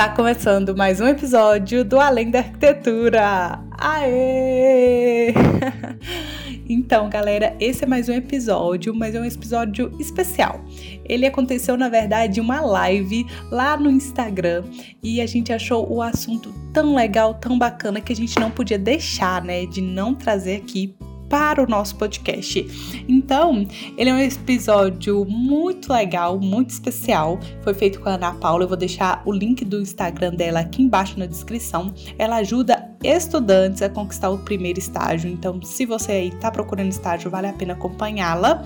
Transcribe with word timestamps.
Tá 0.00 0.08
começando 0.08 0.74
mais 0.74 0.98
um 0.98 1.06
episódio 1.06 1.84
do 1.84 2.00
Além 2.00 2.30
da 2.30 2.38
Arquitetura. 2.38 3.62
Aê! 3.72 5.34
Então, 6.72 7.10
galera, 7.10 7.56
esse 7.58 7.82
é 7.82 7.86
mais 7.86 8.08
um 8.08 8.12
episódio, 8.12 8.94
mas 8.94 9.16
é 9.16 9.20
um 9.20 9.24
episódio 9.24 9.92
especial. 9.98 10.64
Ele 11.04 11.26
aconteceu, 11.26 11.76
na 11.76 11.88
verdade, 11.88 12.40
uma 12.40 12.60
live 12.60 13.26
lá 13.50 13.76
no 13.76 13.90
Instagram 13.90 14.62
e 15.02 15.20
a 15.20 15.26
gente 15.26 15.52
achou 15.52 15.92
o 15.92 16.00
assunto 16.00 16.54
tão 16.72 16.94
legal, 16.94 17.34
tão 17.34 17.58
bacana 17.58 18.00
que 18.00 18.12
a 18.12 18.16
gente 18.16 18.38
não 18.38 18.52
podia 18.52 18.78
deixar, 18.78 19.42
né, 19.42 19.66
de 19.66 19.80
não 19.80 20.14
trazer 20.14 20.58
aqui 20.58 20.94
para 21.30 21.62
o 21.62 21.66
nosso 21.66 21.94
podcast. 21.94 22.66
Então, 23.08 23.64
ele 23.96 24.10
é 24.10 24.12
um 24.14 24.18
episódio 24.18 25.24
muito 25.24 25.92
legal, 25.92 26.38
muito 26.40 26.70
especial. 26.70 27.38
Foi 27.62 27.72
feito 27.72 28.00
com 28.00 28.08
a 28.08 28.14
Ana 28.14 28.34
Paula. 28.34 28.64
Eu 28.64 28.68
vou 28.68 28.76
deixar 28.76 29.22
o 29.24 29.32
link 29.32 29.64
do 29.64 29.80
Instagram 29.80 30.34
dela 30.34 30.60
aqui 30.60 30.82
embaixo 30.82 31.18
na 31.18 31.26
descrição. 31.26 31.94
Ela 32.18 32.36
ajuda 32.36 32.90
estudantes 33.02 33.80
a 33.80 33.88
conquistar 33.88 34.28
o 34.28 34.38
primeiro 34.38 34.78
estágio. 34.78 35.30
Então, 35.30 35.62
se 35.62 35.86
você 35.86 36.12
aí 36.12 36.28
está 36.28 36.50
procurando 36.50 36.90
estágio, 36.90 37.30
vale 37.30 37.46
a 37.46 37.52
pena 37.52 37.72
acompanhá-la. 37.72 38.62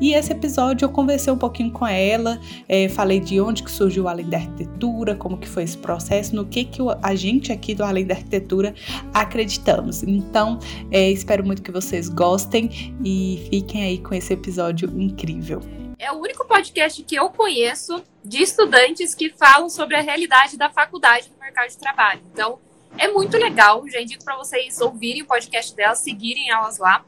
E 0.00 0.12
esse 0.12 0.32
episódio 0.32 0.86
eu 0.86 0.88
conversei 0.88 1.32
um 1.32 1.38
pouquinho 1.38 1.70
com 1.70 1.86
ela, 1.86 2.40
é, 2.68 2.88
falei 2.88 3.20
de 3.20 3.40
onde 3.40 3.62
que 3.62 3.70
surgiu 3.70 4.04
o 4.04 4.08
Além 4.08 4.28
da 4.28 4.38
Arquitetura, 4.38 5.14
como 5.14 5.36
que 5.36 5.48
foi 5.48 5.62
esse 5.62 5.76
processo, 5.76 6.34
no 6.34 6.46
que 6.46 6.64
que 6.64 6.80
a 7.02 7.14
gente 7.14 7.52
aqui 7.52 7.74
do 7.74 7.84
Além 7.84 8.06
da 8.06 8.14
Arquitetura 8.14 8.74
acreditamos. 9.14 10.02
Então, 10.02 10.58
é, 10.90 11.10
espero 11.10 11.44
muito 11.44 11.62
que 11.62 11.70
vocês 11.70 12.05
gostem 12.08 12.94
e 13.04 13.46
fiquem 13.50 13.84
aí 13.84 13.98
com 13.98 14.14
esse 14.14 14.32
episódio 14.32 14.88
incrível. 15.00 15.60
É 15.98 16.12
o 16.12 16.16
único 16.16 16.46
podcast 16.46 17.02
que 17.02 17.14
eu 17.14 17.30
conheço 17.30 18.02
de 18.22 18.42
estudantes 18.42 19.14
que 19.14 19.30
falam 19.30 19.70
sobre 19.70 19.96
a 19.96 20.00
realidade 20.00 20.56
da 20.56 20.68
faculdade 20.68 21.30
no 21.32 21.40
mercado 21.40 21.68
de 21.68 21.78
trabalho. 21.78 22.20
Então, 22.32 22.58
é 22.98 23.08
muito 23.08 23.36
legal. 23.36 23.86
Já 23.88 24.00
indico 24.00 24.24
para 24.24 24.36
vocês 24.36 24.80
ouvirem 24.80 25.22
o 25.22 25.26
podcast 25.26 25.74
delas, 25.74 25.98
seguirem 25.98 26.50
elas 26.50 26.78
lá, 26.78 27.04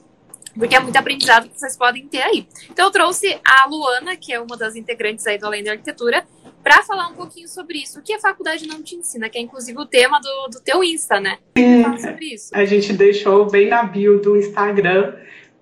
porque 0.55 0.74
é 0.74 0.80
muito 0.80 0.96
aprendizado 0.96 1.48
que 1.48 1.58
vocês 1.58 1.77
podem 1.77 2.08
ter 2.08 2.22
aí. 2.22 2.48
Então, 2.70 2.86
eu 2.86 2.90
trouxe 2.90 3.38
a 3.44 3.66
Luana, 3.66 4.16
que 4.16 4.33
é 4.33 4.40
uma 4.40 4.56
das 4.56 4.74
integrantes 4.74 5.27
aí 5.27 5.38
do 5.38 5.46
Além 5.46 5.62
da 5.62 5.72
Arquitetura, 5.72 6.27
para 6.69 6.83
falar 6.83 7.08
um 7.08 7.14
pouquinho 7.14 7.48
sobre 7.48 7.78
isso. 7.78 7.98
O 7.98 8.02
que 8.02 8.12
a 8.12 8.20
faculdade 8.20 8.66
não 8.66 8.83
te 8.83 8.94
ensina, 8.94 9.30
que 9.30 9.38
é 9.38 9.41
inclusive 9.41 9.78
o 9.78 9.86
tema 9.86 10.20
do, 10.20 10.48
do 10.52 10.61
teu 10.61 10.84
Insta, 10.84 11.19
né? 11.19 11.38
Sim, 11.56 11.83
Fala 11.83 11.98
sobre 11.98 12.27
isso. 12.27 12.50
A 12.52 12.66
gente 12.66 12.92
deixou 12.92 13.47
bem 13.47 13.69
na 13.69 13.84
bio 13.84 14.20
do 14.20 14.36
Instagram, 14.36 15.14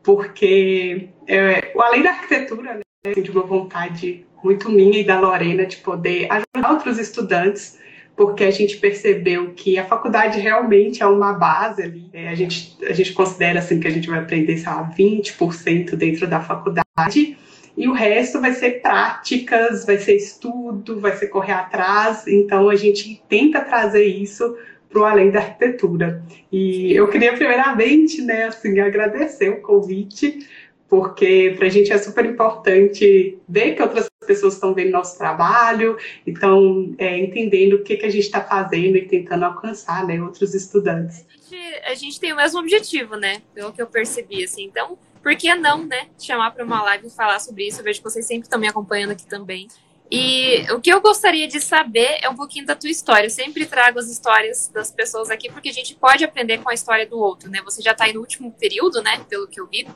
porque 0.02 1.10
é, 1.28 1.72
Além 1.78 2.02
da 2.02 2.10
Arquitetura, 2.10 2.74
né, 2.74 3.14
de 3.14 3.30
uma 3.30 3.42
vontade 3.42 4.26
muito 4.42 4.68
minha 4.68 4.98
e 4.98 5.04
da 5.04 5.20
Lorena 5.20 5.64
de 5.64 5.76
poder 5.76 6.26
ajudar 6.28 6.72
outros 6.72 6.98
estudantes 6.98 7.78
porque 8.16 8.42
a 8.44 8.50
gente 8.50 8.78
percebeu 8.78 9.52
que 9.52 9.78
a 9.78 9.84
faculdade 9.84 10.40
realmente 10.40 11.02
é 11.02 11.06
uma 11.06 11.34
base 11.34 11.82
ali. 11.82 12.08
É, 12.14 12.30
a, 12.30 12.34
gente, 12.34 12.76
a 12.82 12.92
gente 12.94 13.12
considera 13.12 13.58
assim 13.58 13.78
que 13.78 13.86
a 13.86 13.90
gente 13.90 14.08
vai 14.08 14.18
aprender, 14.18 14.56
sei 14.56 14.72
lá, 14.72 14.90
20% 14.98 15.94
dentro 15.94 16.26
da 16.26 16.40
faculdade, 16.40 17.36
e 17.76 17.88
o 17.88 17.92
resto 17.92 18.40
vai 18.40 18.52
ser 18.52 18.80
práticas, 18.80 19.84
vai 19.84 19.98
ser 19.98 20.16
estudo, 20.16 20.98
vai 20.98 21.16
ser 21.16 21.26
correr 21.28 21.52
atrás. 21.52 22.26
Então 22.26 22.70
a 22.70 22.76
gente 22.76 23.22
tenta 23.28 23.60
trazer 23.60 24.04
isso 24.04 24.56
para 24.88 25.00
o 25.00 25.04
além 25.04 25.30
da 25.30 25.40
arquitetura. 25.40 26.22
E 26.50 26.92
eu 26.94 27.08
queria 27.08 27.34
primeiramente, 27.34 28.22
né, 28.22 28.44
assim, 28.44 28.80
agradecer 28.80 29.50
o 29.50 29.60
convite 29.60 30.38
porque 30.88 31.54
para 31.56 31.66
a 31.66 31.70
gente 31.70 31.92
é 31.92 31.98
super 31.98 32.24
importante 32.24 33.38
ver 33.48 33.74
que 33.74 33.82
outras 33.82 34.08
pessoas 34.26 34.54
estão 34.54 34.72
vendo 34.72 34.90
nosso 34.90 35.18
trabalho, 35.18 35.96
estão 36.26 36.94
é, 36.98 37.18
entendendo 37.18 37.74
o 37.74 37.82
que, 37.82 37.96
que 37.96 38.06
a 38.06 38.10
gente 38.10 38.24
está 38.24 38.40
fazendo 38.40 38.96
e 38.96 39.06
tentando 39.06 39.44
alcançar 39.44 40.06
né, 40.06 40.20
outros 40.22 40.54
estudantes. 40.54 41.26
A 41.28 41.54
gente, 41.54 41.84
a 41.86 41.94
gente, 41.94 42.20
tem 42.20 42.32
o 42.32 42.36
mesmo 42.36 42.60
objetivo, 42.60 43.16
né? 43.16 43.42
Pelo 43.54 43.72
que 43.72 43.82
eu 43.82 43.86
percebi, 43.86 44.44
assim. 44.44 44.64
Então, 44.64 44.98
por 45.26 45.34
que 45.34 45.52
não, 45.56 45.84
né? 45.84 46.06
Chamar 46.20 46.52
para 46.52 46.64
uma 46.64 46.80
live 46.84 47.08
e 47.08 47.10
falar 47.10 47.40
sobre 47.40 47.66
isso? 47.66 47.80
Eu 47.80 47.84
vejo 47.84 47.98
que 47.98 48.04
vocês 48.04 48.24
sempre 48.24 48.44
estão 48.44 48.60
me 48.60 48.68
acompanhando 48.68 49.10
aqui 49.10 49.26
também. 49.26 49.66
E 50.08 50.64
o 50.70 50.80
que 50.80 50.88
eu 50.88 51.00
gostaria 51.00 51.48
de 51.48 51.60
saber 51.60 52.18
é 52.22 52.28
um 52.28 52.36
pouquinho 52.36 52.64
da 52.64 52.76
tua 52.76 52.88
história. 52.88 53.26
Eu 53.26 53.30
sempre 53.30 53.66
trago 53.66 53.98
as 53.98 54.08
histórias 54.08 54.70
das 54.72 54.92
pessoas 54.92 55.28
aqui, 55.28 55.50
porque 55.50 55.68
a 55.68 55.72
gente 55.72 55.96
pode 55.96 56.24
aprender 56.24 56.58
com 56.58 56.70
a 56.70 56.74
história 56.74 57.04
do 57.08 57.18
outro, 57.18 57.50
né? 57.50 57.58
Você 57.64 57.82
já 57.82 57.90
está 57.90 58.04
aí 58.04 58.12
no 58.12 58.20
último 58.20 58.52
período, 58.52 59.02
né? 59.02 59.20
Pelo 59.28 59.48
que 59.48 59.60
eu 59.60 59.66
vi. 59.66 59.88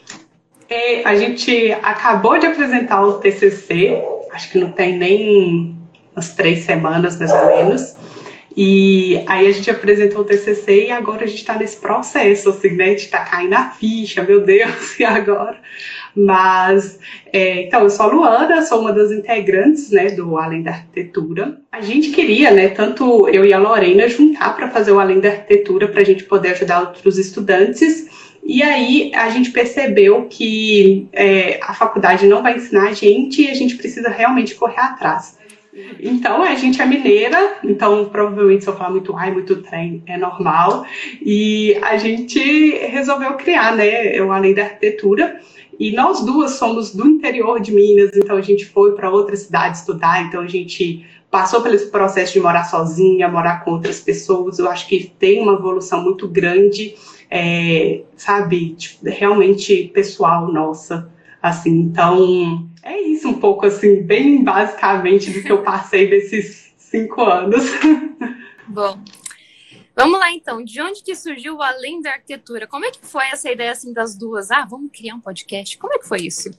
É, 0.68 1.04
a 1.04 1.14
gente 1.14 1.70
acabou 1.74 2.36
de 2.36 2.46
apresentar 2.46 3.00
o 3.00 3.20
TCC, 3.20 4.02
acho 4.32 4.50
que 4.50 4.58
não 4.58 4.72
tem 4.72 4.98
nem 4.98 5.78
umas 6.12 6.34
três 6.34 6.64
semanas, 6.64 7.16
mais 7.16 7.30
ou 7.30 7.46
menos. 7.46 7.94
E 8.56 9.22
aí 9.26 9.46
a 9.46 9.52
gente 9.52 9.70
apresentou 9.70 10.22
o 10.22 10.24
TCC 10.24 10.86
e 10.86 10.90
agora 10.90 11.24
a 11.24 11.26
gente 11.26 11.38
está 11.38 11.56
nesse 11.56 11.76
processo, 11.76 12.50
assim, 12.50 12.70
né? 12.70 12.88
Gente 12.88 13.04
está 13.04 13.20
caindo 13.20 13.54
a 13.54 13.70
ficha, 13.70 14.22
meu 14.22 14.40
Deus, 14.40 14.98
e 14.98 15.04
agora? 15.04 15.58
Mas, 16.14 16.98
é, 17.32 17.62
então, 17.62 17.82
eu 17.82 17.90
sou 17.90 18.06
a 18.06 18.08
Luana, 18.08 18.62
sou 18.62 18.80
uma 18.80 18.92
das 18.92 19.12
integrantes, 19.12 19.92
né, 19.92 20.10
do 20.10 20.36
Além 20.36 20.62
da 20.62 20.72
Arquitetura. 20.72 21.60
A 21.70 21.80
gente 21.80 22.10
queria, 22.10 22.50
né, 22.50 22.68
tanto 22.68 23.28
eu 23.28 23.44
e 23.44 23.52
a 23.52 23.58
Lorena, 23.58 24.08
juntar 24.08 24.56
para 24.56 24.68
fazer 24.68 24.90
o 24.90 24.98
Além 24.98 25.20
da 25.20 25.28
Arquitetura, 25.28 25.86
para 25.86 26.00
a 26.00 26.04
gente 26.04 26.24
poder 26.24 26.50
ajudar 26.50 26.80
outros 26.80 27.16
estudantes 27.16 28.08
e 28.42 28.62
aí 28.62 29.12
a 29.14 29.28
gente 29.30 29.50
percebeu 29.50 30.26
que 30.28 31.08
é, 31.12 31.60
a 31.62 31.74
faculdade 31.74 32.26
não 32.26 32.42
vai 32.42 32.56
ensinar 32.56 32.88
a 32.88 32.92
gente 32.92 33.42
e 33.42 33.50
a 33.50 33.54
gente 33.54 33.76
precisa 33.76 34.08
realmente 34.08 34.54
correr 34.54 34.80
atrás. 34.80 35.38
Então, 36.00 36.42
a 36.42 36.54
gente 36.54 36.82
é 36.82 36.86
mineira, 36.86 37.58
então 37.62 38.06
provavelmente 38.06 38.64
se 38.64 38.70
eu 38.70 38.76
falar 38.76 38.90
muito 38.90 39.14
ai, 39.16 39.30
muito 39.30 39.62
trem, 39.62 40.02
é 40.06 40.16
normal. 40.16 40.84
E 41.22 41.76
a 41.82 41.96
gente 41.96 42.70
resolveu 42.86 43.34
criar, 43.34 43.76
né, 43.76 44.20
o 44.20 44.32
Além 44.32 44.54
da 44.54 44.64
Arquitetura. 44.64 45.40
E 45.78 45.92
nós 45.92 46.24
duas 46.24 46.52
somos 46.52 46.94
do 46.94 47.06
interior 47.06 47.60
de 47.60 47.72
Minas, 47.72 48.10
então 48.14 48.36
a 48.36 48.42
gente 48.42 48.66
foi 48.66 48.92
para 48.94 49.10
outra 49.10 49.34
cidade 49.36 49.78
estudar, 49.78 50.26
então 50.26 50.42
a 50.42 50.46
gente 50.46 51.06
passou 51.30 51.62
pelo 51.62 51.78
processo 51.86 52.34
de 52.34 52.40
morar 52.40 52.64
sozinha, 52.64 53.28
morar 53.28 53.64
com 53.64 53.70
outras 53.70 54.00
pessoas. 54.00 54.58
Eu 54.58 54.68
acho 54.68 54.86
que 54.88 55.10
tem 55.18 55.40
uma 55.40 55.54
evolução 55.54 56.02
muito 56.02 56.28
grande 56.28 56.94
é, 57.30 58.02
sabe, 58.16 58.76
realmente 59.04 59.90
pessoal 59.94 60.52
nossa, 60.52 61.08
assim, 61.40 61.70
então 61.70 62.68
é 62.82 63.00
isso 63.00 63.28
um 63.28 63.38
pouco, 63.40 63.66
assim, 63.66 64.02
bem 64.02 64.42
basicamente 64.42 65.30
do 65.30 65.42
que 65.42 65.52
eu 65.52 65.62
passei 65.62 66.08
desses 66.08 66.72
cinco 66.76 67.22
anos. 67.22 67.64
Bom, 68.66 68.98
vamos 69.94 70.18
lá 70.18 70.32
então, 70.32 70.64
de 70.64 70.80
onde 70.80 71.02
que 71.02 71.14
surgiu 71.14 71.56
o 71.56 71.62
Além 71.62 72.00
da 72.00 72.12
Arquitetura? 72.12 72.66
Como 72.66 72.84
é 72.84 72.90
que 72.90 72.98
foi 73.02 73.24
essa 73.26 73.50
ideia, 73.50 73.72
assim, 73.72 73.92
das 73.92 74.16
duas? 74.16 74.50
Ah, 74.50 74.64
vamos 74.64 74.90
criar 74.92 75.14
um 75.14 75.20
podcast, 75.20 75.76
como 75.78 75.94
é 75.94 75.98
que 75.98 76.08
foi 76.08 76.22
isso? 76.22 76.50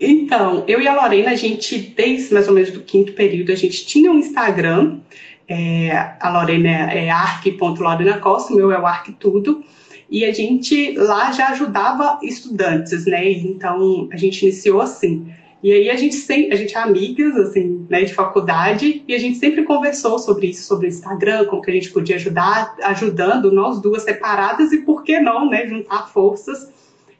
Então, 0.00 0.64
eu 0.68 0.80
e 0.80 0.86
a 0.86 0.94
Lorena, 0.94 1.30
a 1.30 1.36
gente, 1.36 1.78
desde 1.78 2.32
mais 2.32 2.46
ou 2.48 2.54
menos 2.54 2.70
do 2.70 2.82
quinto 2.82 3.12
período, 3.14 3.50
a 3.50 3.56
gente 3.56 3.86
tinha 3.86 4.12
um 4.12 4.18
Instagram, 4.18 5.00
é, 5.48 5.90
a 6.20 6.30
Lorena 6.30 6.92
é 6.92 7.10
arc.lorena 7.10 8.18
Costa, 8.18 8.52
o 8.52 8.56
meu 8.56 8.70
é 8.70 8.78
o 8.78 8.86
arc 8.86 9.10
tudo, 9.12 9.64
e 10.10 10.24
a 10.24 10.32
gente 10.32 10.92
lá 10.96 11.32
já 11.32 11.48
ajudava 11.48 12.18
estudantes, 12.22 13.06
né? 13.06 13.30
Então 13.30 14.08
a 14.12 14.16
gente 14.16 14.42
iniciou 14.42 14.80
assim. 14.80 15.26
E 15.64 15.72
aí 15.72 15.88
a 15.88 15.96
gente 15.96 16.16
sempre, 16.16 16.52
a 16.52 16.56
gente 16.56 16.76
é 16.76 16.78
amigas, 16.78 17.34
assim, 17.36 17.86
né, 17.88 18.04
de 18.04 18.12
faculdade, 18.12 19.02
e 19.08 19.14
a 19.14 19.18
gente 19.18 19.38
sempre 19.38 19.62
conversou 19.62 20.18
sobre 20.18 20.48
isso, 20.48 20.64
sobre 20.64 20.86
o 20.86 20.90
Instagram, 20.90 21.46
como 21.46 21.62
que 21.62 21.70
a 21.70 21.74
gente 21.74 21.90
podia 21.90 22.16
ajudar, 22.16 22.76
ajudando 22.82 23.50
nós 23.50 23.80
duas 23.80 24.02
separadas 24.02 24.72
e 24.72 24.82
por 24.82 25.02
que 25.02 25.18
não, 25.18 25.48
né, 25.48 25.66
juntar 25.66 26.08
forças 26.08 26.70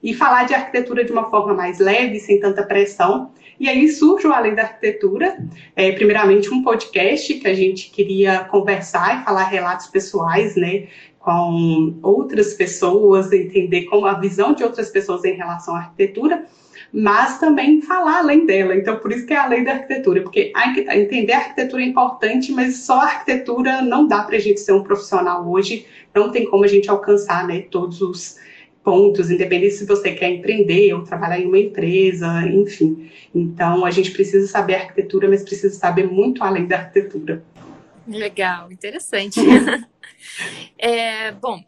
e 0.03 0.12
falar 0.12 0.44
de 0.44 0.53
arquitetura 0.53 1.03
de 1.03 1.11
uma 1.11 1.31
forma 1.31 1.55
mais 1.55 1.78
leve, 1.78 2.21
sem 2.21 2.39
tanta 2.39 2.62
pressão. 2.62 3.31
E 3.59 3.67
aí 3.67 3.89
surge 3.89 4.27
o 4.27 4.33
Além 4.33 4.55
da 4.55 4.65
Arquitetura, 4.65 5.39
é, 5.75 5.93
primeiramente 5.93 6.53
um 6.53 6.62
podcast 6.62 7.33
que 7.33 7.49
a 7.49 7.55
gente 7.55 7.89
queria 7.89 8.41
conversar 8.41 9.23
e 9.23 9.25
falar 9.25 9.44
relatos 9.44 9.87
pessoais, 9.87 10.55
né, 10.55 10.88
com 11.25 11.99
outras 12.03 12.53
pessoas, 12.53 13.32
entender 13.32 13.87
como 13.87 14.05
a 14.05 14.12
visão 14.12 14.53
de 14.53 14.62
outras 14.62 14.91
pessoas 14.91 15.25
em 15.25 15.32
relação 15.32 15.75
à 15.75 15.79
arquitetura, 15.79 16.44
mas 16.93 17.41
também 17.41 17.81
falar 17.81 18.19
além 18.19 18.44
dela. 18.44 18.76
Então, 18.76 18.99
por 18.99 19.11
isso 19.11 19.25
que 19.25 19.32
é 19.32 19.38
a 19.38 19.47
lei 19.47 19.65
da 19.65 19.73
arquitetura, 19.73 20.21
porque 20.21 20.53
entender 20.93 21.32
a 21.32 21.38
arquitetura 21.38 21.82
é 21.82 21.87
importante, 21.87 22.53
mas 22.53 22.76
só 22.76 23.00
a 23.00 23.05
arquitetura 23.05 23.81
não 23.81 24.06
dá 24.06 24.23
para 24.23 24.37
a 24.37 24.38
gente 24.38 24.61
ser 24.61 24.73
um 24.73 24.82
profissional 24.82 25.50
hoje, 25.50 25.87
não 26.15 26.31
tem 26.31 26.44
como 26.44 26.62
a 26.62 26.69
gente 26.69 26.91
alcançar 26.91 27.47
né, 27.49 27.62
todos 27.70 28.03
os 28.03 28.37
pontos, 28.85 29.31
independente 29.31 29.77
se 29.77 29.87
você 29.87 30.12
quer 30.12 30.29
empreender 30.29 30.93
ou 30.93 31.03
trabalhar 31.03 31.41
em 31.41 31.47
uma 31.47 31.59
empresa, 31.59 32.47
enfim. 32.47 33.11
Então, 33.35 33.87
a 33.87 33.91
gente 33.91 34.11
precisa 34.11 34.47
saber 34.47 34.75
arquitetura, 34.75 35.27
mas 35.27 35.43
precisa 35.43 35.75
saber 35.75 36.06
muito 36.06 36.44
além 36.44 36.67
da 36.67 36.77
arquitetura. 36.77 37.43
Legal, 38.06 38.71
interessante. 38.71 39.41
é, 40.79 41.33
bom, 41.33 41.62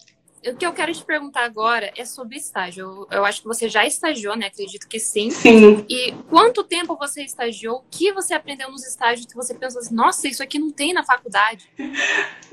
o 0.50 0.54
que 0.54 0.64
eu 0.64 0.72
quero 0.72 0.92
te 0.92 1.04
perguntar 1.04 1.44
agora 1.44 1.92
é 1.96 2.04
sobre 2.04 2.36
estágio. 2.36 3.06
Eu, 3.10 3.18
eu, 3.18 3.24
acho 3.24 3.42
que 3.42 3.48
você 3.48 3.68
já 3.68 3.84
estagiou, 3.84 4.36
né? 4.36 4.46
Acredito 4.46 4.86
que 4.86 5.00
sim. 5.00 5.30
Sim. 5.30 5.84
E 5.88 6.12
quanto 6.28 6.62
tempo 6.62 6.96
você 6.96 7.22
estagiou? 7.22 7.78
O 7.78 7.84
que 7.90 8.12
você 8.12 8.34
aprendeu 8.34 8.70
nos 8.70 8.86
estágios 8.86 9.26
que 9.26 9.34
você 9.34 9.54
pensou 9.54 9.80
assim, 9.80 9.94
nossa, 9.94 10.28
isso 10.28 10.42
aqui 10.42 10.58
não 10.58 10.70
tem 10.70 10.92
na 10.92 11.02
faculdade? 11.02 11.68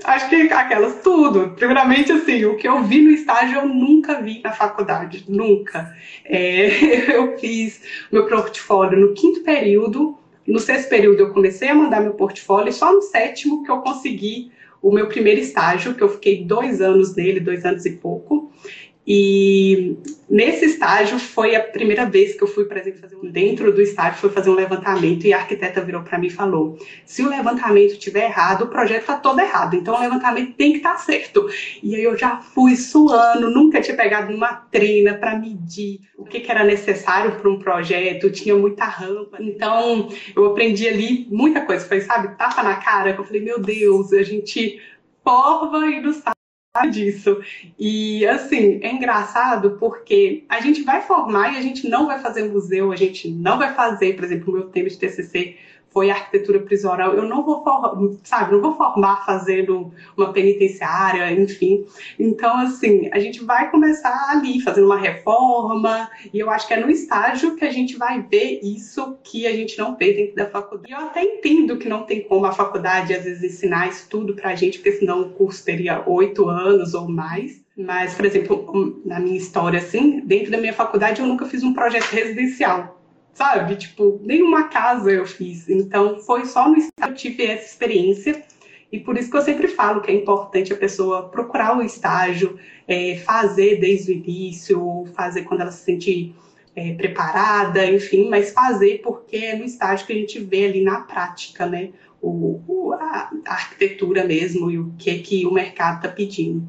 Acho 0.04 0.30
que 0.30 0.36
aquelas 0.52 1.02
tudo. 1.04 1.52
Primeiramente, 1.56 2.12
assim, 2.12 2.46
o 2.46 2.58
que 2.58 2.68
eu 2.68 2.84
vi 2.84 3.02
no 3.02 3.12
estágio 3.12 3.60
eu 3.60 3.68
nunca 3.68 4.22
vi 4.22 4.42
na 4.42 4.52
faculdade. 4.52 5.26
Nunca. 5.28 5.96
É, 6.26 7.14
eu 7.16 7.38
fiz 7.38 7.82
meu 8.12 8.28
portfólio 8.28 9.00
no 9.00 9.14
quinto 9.14 9.42
período. 9.42 10.18
No 10.46 10.60
sexto 10.60 10.90
período 10.90 11.20
eu 11.20 11.34
comecei 11.34 11.70
a 11.70 11.76
mandar 11.76 12.02
meu 12.02 12.14
portfólio 12.14 12.70
e 12.70 12.74
só 12.74 12.92
no 12.92 13.02
sétimo 13.02 13.64
que 13.64 13.72
eu 13.72 13.82
consegui 13.82 14.52
o 14.82 14.92
meu 14.92 15.08
primeiro 15.08 15.40
estágio, 15.40 15.96
que 15.96 16.04
eu 16.04 16.10
fiquei 16.10 16.44
dois 16.44 16.82
anos 16.82 17.16
nele, 17.16 17.40
dois 17.40 17.64
anos 17.64 17.86
e 17.86 17.92
pouco. 17.92 18.52
E 19.06 19.98
nesse 20.30 20.66
estágio 20.66 21.20
foi 21.20 21.56
a 21.56 21.60
primeira 21.62 22.06
vez 22.06 22.36
que 22.36 22.44
eu 22.44 22.48
fui, 22.48 22.64
por 22.64 22.78
exemplo, 22.78 23.02
fazer 23.02 23.18
um, 23.18 23.30
dentro 23.30 23.74
do 23.74 23.82
estágio, 23.82 24.20
foi 24.20 24.30
fazer 24.30 24.50
um 24.50 24.56
levantamento 24.56 25.26
e 25.26 25.34
a 25.34 25.40
arquiteta 25.40 25.82
virou 25.82 26.04
para 26.04 26.18
mim 26.18 26.28
e 26.28 26.30
falou: 26.30 26.78
se 27.06 27.22
o 27.22 27.30
levantamento 27.30 27.92
estiver 27.92 28.26
errado, 28.26 28.64
o 28.64 28.68
projeto 28.68 29.02
está 29.02 29.18
todo 29.18 29.40
errado, 29.42 29.76
então 29.76 29.96
o 29.96 30.00
levantamento 30.00 30.56
tem 30.56 30.72
que 30.72 30.78
estar 30.78 30.94
tá 30.94 30.98
certo. 30.98 31.50
E 31.82 31.96
aí 31.96 32.04
eu 32.04 32.18
já 32.18 32.38
fui 32.38 32.78
suando, 32.78 33.50
nunca 33.50 33.82
tinha 33.82 33.98
pegado 33.98 34.34
uma 34.34 34.54
treina 34.54 35.16
para 35.16 35.38
medir 35.38 36.00
o 36.18 36.24
que, 36.24 36.40
que 36.40 36.50
era 36.50 36.64
necessário 36.64 37.36
para 37.36 37.50
um 37.50 37.60
projeto, 37.60 38.32
tinha 38.32 38.56
muita 38.56 38.86
rampa, 38.86 39.38
então 39.42 40.08
eu 40.34 40.46
aprendi 40.46 40.88
ali 40.88 41.28
muita 41.30 41.62
coisa, 41.62 41.86
foi, 41.86 42.00
sabe, 42.00 42.38
tapa 42.38 42.64
na 42.64 42.76
cara, 42.76 43.14
que 43.14 43.20
eu 43.20 43.26
falei: 43.26 43.42
meu 43.42 43.60
Deus, 43.60 44.14
a 44.14 44.24
gente 44.24 44.80
porva 45.22 45.88
e 45.88 46.00
não 46.00 46.14
sabe 46.14 46.33
disso. 46.90 47.40
E 47.78 48.26
assim, 48.26 48.80
é 48.82 48.92
engraçado 48.92 49.78
porque 49.80 50.44
a 50.50 50.60
gente 50.60 50.82
vai 50.82 51.02
formar 51.02 51.54
e 51.54 51.58
a 51.58 51.62
gente 51.62 51.88
não 51.88 52.08
vai 52.08 52.20
fazer 52.20 52.50
museu, 52.50 52.92
a 52.92 52.96
gente 52.96 53.30
não 53.30 53.60
vai 53.60 53.76
fazer, 53.76 54.16
por 54.16 54.24
exemplo, 54.24 54.52
o 54.52 54.58
meu 54.58 54.70
tema 54.70 54.90
de 54.90 54.98
TCC 54.98 55.56
foi 55.94 56.10
arquitetura 56.10 56.60
prisional. 56.60 57.14
Eu 57.14 57.24
não 57.24 57.44
vou, 57.44 57.64
sabe, 58.24 58.52
não 58.52 58.62
vou 58.62 58.76
formar 58.76 59.26
fazendo 59.26 59.92
uma 60.18 60.34
penitenciária, 60.34 61.32
enfim. 61.32 61.86
Então, 62.20 62.58
assim, 62.58 63.10
a 63.14 63.20
gente 63.20 63.44
vai 63.44 63.70
começar 63.70 64.32
ali, 64.32 64.60
fazendo 64.60 64.88
uma 64.88 64.98
reforma, 64.98 66.10
e 66.34 66.40
eu 66.40 66.50
acho 66.50 66.68
que 66.68 66.74
é 66.74 66.80
no 66.80 66.90
estágio 66.90 67.56
que 67.56 67.64
a 67.64 67.72
gente 67.72 67.96
vai 67.96 68.22
ver 68.22 68.60
isso 68.64 69.18
que 69.24 69.46
a 69.46 69.54
gente 69.54 69.78
não 69.78 69.96
vê 69.96 70.14
dentro 70.14 70.36
da 70.36 70.48
faculdade. 70.48 70.92
E 70.92 70.96
eu 70.96 71.00
até 71.00 71.24
entendo 71.24 71.78
que 71.78 71.88
não 71.88 72.04
tem 72.04 72.24
como 72.24 72.46
a 72.46 72.52
faculdade, 72.52 73.14
às 73.14 73.24
vezes, 73.24 73.44
ensinar 73.44 73.90
isso 73.90 74.08
tudo 74.10 74.34
pra 74.34 74.56
gente, 74.56 74.80
porque 74.80 74.94
senão 74.94 75.22
o 75.22 75.30
curso 75.30 75.64
teria 75.64 76.04
oito 76.08 76.50
anos 76.50 76.94
ou 76.94 77.08
mais. 77.08 77.62
Mas, 77.76 78.14
por 78.14 78.26
exemplo, 78.26 79.02
na 79.06 79.20
minha 79.20 79.38
história, 79.38 79.80
assim, 79.80 80.22
dentro 80.22 80.52
da 80.52 80.58
minha 80.58 80.74
faculdade 80.74 81.22
eu 81.22 81.28
nunca 81.28 81.46
fiz 81.46 81.64
um 81.64 81.74
projeto 81.74 82.06
residencial 82.06 83.03
sabe? 83.34 83.76
Tipo, 83.76 84.20
nenhuma 84.24 84.68
casa 84.70 85.12
eu 85.12 85.26
fiz. 85.26 85.68
Então, 85.70 86.20
foi 86.20 86.46
só 86.46 86.70
no 86.70 86.78
estado 86.78 87.14
que 87.14 87.28
eu 87.28 87.32
tive 87.32 87.46
essa 87.46 87.66
experiência. 87.66 88.44
E 88.92 89.00
por 89.00 89.18
isso 89.18 89.30
que 89.32 89.36
eu 89.36 89.42
sempre 89.42 89.68
falo 89.68 90.02
que 90.02 90.12
é 90.12 90.14
importante 90.14 90.72
a 90.72 90.78
pessoa 90.78 91.28
procurar 91.28 91.76
o 91.76 91.82
estágio, 91.82 92.60
é, 92.88 93.18
fazer 93.18 93.80
desde 93.80 94.12
o 94.12 94.16
início, 94.16 95.06
fazer 95.16 95.44
quando 95.44 95.62
ela 95.62 95.72
se 95.72 95.84
sentir 95.84 96.36
é, 96.76 96.94
preparada, 96.94 97.86
enfim, 97.88 98.30
mas 98.30 98.52
fazer 98.52 99.02
porque 99.04 99.38
é 99.38 99.56
no 99.56 99.64
estágio 99.64 100.06
que 100.06 100.14
a 100.14 100.16
gente 100.16 100.40
vê 100.40 100.66
ali 100.66 100.84
na 100.84 101.02
prática, 101.02 101.66
né? 101.66 101.90
O, 102.22 102.62
o 102.68 102.94
a, 102.94 103.32
a, 103.46 103.52
arquitetura 103.52 104.24
mesmo 104.24 104.72
e 104.72 104.80
o 104.80 104.94
que 104.98 105.10
é 105.10 105.18
que 105.18 105.46
o 105.46 105.52
mercado 105.52 105.98
está 105.98 106.10
pedindo. 106.10 106.66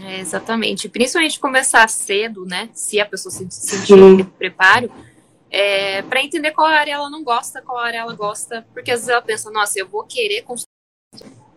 É, 0.00 0.20
exatamente. 0.20 0.88
Principalmente 0.88 1.40
começar 1.40 1.88
cedo, 1.88 2.44
né? 2.44 2.68
Se 2.72 3.00
a 3.00 3.06
pessoa 3.06 3.32
se 3.32 3.46
sentir 3.50 4.24
preparo, 4.38 4.90
é, 5.50 6.02
para 6.02 6.22
entender 6.22 6.52
qual 6.52 6.66
área 6.66 6.92
ela 6.92 7.10
não 7.10 7.22
gosta, 7.24 7.62
qual 7.62 7.78
área 7.78 7.98
ela 7.98 8.14
gosta, 8.14 8.66
porque 8.72 8.90
às 8.90 9.00
vezes 9.00 9.08
ela 9.08 9.22
pensa, 9.22 9.50
nossa, 9.50 9.78
eu 9.78 9.88
vou 9.88 10.04
querer 10.04 10.42
construir 10.42 10.68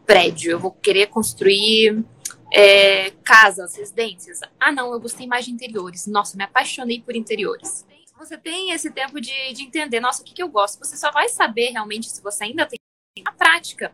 prédio, 0.05 0.51
eu 0.51 0.59
vou 0.59 0.71
querer 0.71 1.07
construir 1.07 2.03
é, 2.51 3.11
casas, 3.23 3.75
residências. 3.75 4.39
Ah, 4.59 4.71
não, 4.71 4.91
eu 4.91 4.99
gostei 4.99 5.27
mais 5.27 5.45
de 5.45 5.51
interiores. 5.51 6.07
Nossa, 6.07 6.37
me 6.37 6.43
apaixonei 6.43 7.01
por 7.01 7.15
interiores. 7.15 7.85
Você 8.17 8.37
tem 8.37 8.71
esse 8.71 8.91
tempo 8.91 9.19
de, 9.19 9.53
de 9.53 9.63
entender, 9.63 9.99
nossa, 9.99 10.21
o 10.21 10.25
que, 10.25 10.33
que 10.33 10.43
eu 10.43 10.49
gosto. 10.49 10.79
Você 10.79 10.95
só 10.95 11.11
vai 11.11 11.27
saber 11.27 11.71
realmente 11.71 12.09
se 12.09 12.21
você 12.21 12.43
ainda 12.43 12.65
tem 12.65 12.77
na 13.23 13.31
prática. 13.31 13.91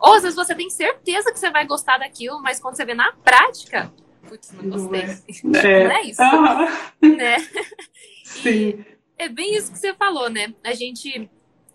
Ou 0.00 0.14
às 0.14 0.22
vezes 0.22 0.36
você 0.36 0.54
tem 0.54 0.68
certeza 0.68 1.32
que 1.32 1.38
você 1.38 1.50
vai 1.50 1.66
gostar 1.66 1.98
daquilo, 1.98 2.42
mas 2.42 2.58
quando 2.58 2.76
você 2.76 2.84
vê 2.84 2.94
na 2.94 3.12
prática, 3.12 3.92
putz, 4.28 4.52
não 4.52 4.70
gostei. 4.70 5.04
Não 5.44 5.60
é, 5.60 5.84
não 5.84 5.92
é 5.92 6.02
isso. 6.02 6.22
Uhum. 6.22 7.16
Né? 7.16 7.36
Sim 8.24 8.84
é 9.18 9.28
bem 9.28 9.54
isso 9.54 9.72
que 9.72 9.78
você 9.78 9.92
falou, 9.94 10.30
né? 10.30 10.54
A 10.64 10.72
gente 10.72 11.28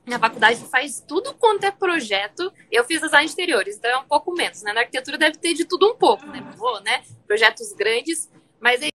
na 0.05 0.19
faculdade 0.19 0.59
faz 0.69 1.03
tudo 1.05 1.33
quanto 1.35 1.65
é 1.65 1.71
projeto. 1.71 2.51
Eu 2.71 2.83
fiz 2.83 3.01
design 3.01 3.25
exteriores, 3.25 3.77
então 3.77 3.91
é 3.91 3.97
um 3.97 4.07
pouco 4.07 4.33
menos, 4.33 4.61
né? 4.63 4.73
Na 4.73 4.81
arquitetura 4.81 5.17
deve 5.17 5.37
ter 5.37 5.53
de 5.53 5.65
tudo 5.65 5.91
um 5.91 5.95
pouco, 5.95 6.25
né? 6.25 6.43
Vou, 6.57 6.81
né? 6.81 7.03
Projetos 7.27 7.73
grandes, 7.73 8.29
mas 8.59 8.81
aí 8.81 8.89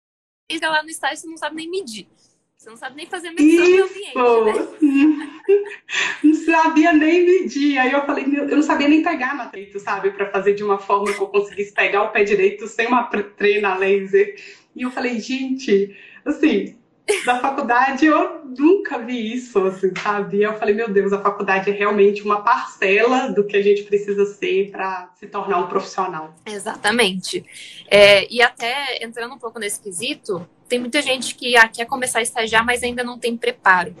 lá 0.62 0.82
no 0.82 0.88
estágio 0.88 1.18
você 1.18 1.26
não 1.26 1.36
sabe 1.36 1.56
nem 1.56 1.70
medir. 1.70 2.08
Você 2.56 2.70
não 2.70 2.76
sabe 2.76 2.96
nem 2.96 3.06
fazer 3.06 3.30
medição 3.30 3.64
do 3.64 3.84
ambiente, 3.84 4.78
né? 4.80 5.28
não 6.24 6.34
sabia 6.34 6.92
nem 6.92 7.24
medir. 7.24 7.78
Aí 7.78 7.92
eu 7.92 8.04
falei, 8.04 8.24
eu 8.24 8.56
não 8.56 8.62
sabia 8.62 8.88
nem 8.88 9.02
pegar 9.02 9.36
na 9.36 9.46
peito, 9.46 9.78
sabe? 9.78 10.10
Para 10.10 10.30
fazer 10.30 10.54
de 10.54 10.64
uma 10.64 10.78
forma 10.78 11.12
que 11.12 11.20
eu 11.20 11.28
conseguisse 11.28 11.72
pegar 11.72 12.02
o 12.02 12.10
pé 12.10 12.24
direito 12.24 12.66
sem 12.66 12.88
uma 12.88 13.04
treina 13.04 13.76
laser. 13.76 14.34
E 14.74 14.82
eu 14.82 14.90
falei, 14.90 15.20
gente, 15.20 15.96
assim, 16.24 16.77
da 17.24 17.40
faculdade 17.40 18.06
eu 18.06 18.44
nunca 18.56 18.98
vi 18.98 19.34
isso, 19.34 19.58
assim, 19.64 19.90
sabe? 19.94 20.42
Eu 20.42 20.54
falei, 20.58 20.74
meu 20.74 20.88
Deus, 20.90 21.12
a 21.12 21.20
faculdade 21.20 21.70
é 21.70 21.72
realmente 21.72 22.22
uma 22.22 22.42
parcela 22.42 23.28
do 23.28 23.44
que 23.44 23.56
a 23.56 23.62
gente 23.62 23.82
precisa 23.82 24.26
ser 24.26 24.70
para 24.70 25.10
se 25.14 25.26
tornar 25.26 25.58
um 25.58 25.66
profissional. 25.66 26.34
Exatamente. 26.44 27.44
É, 27.90 28.30
e 28.32 28.42
até 28.42 29.02
entrando 29.02 29.34
um 29.34 29.38
pouco 29.38 29.58
nesse 29.58 29.80
quesito, 29.80 30.46
tem 30.68 30.78
muita 30.78 31.00
gente 31.00 31.34
que 31.34 31.56
ah, 31.56 31.68
quer 31.68 31.86
começar 31.86 32.18
a 32.18 32.22
estagiar, 32.22 32.64
mas 32.64 32.82
ainda 32.82 33.02
não 33.02 33.18
tem 33.18 33.36
preparo. 33.36 33.94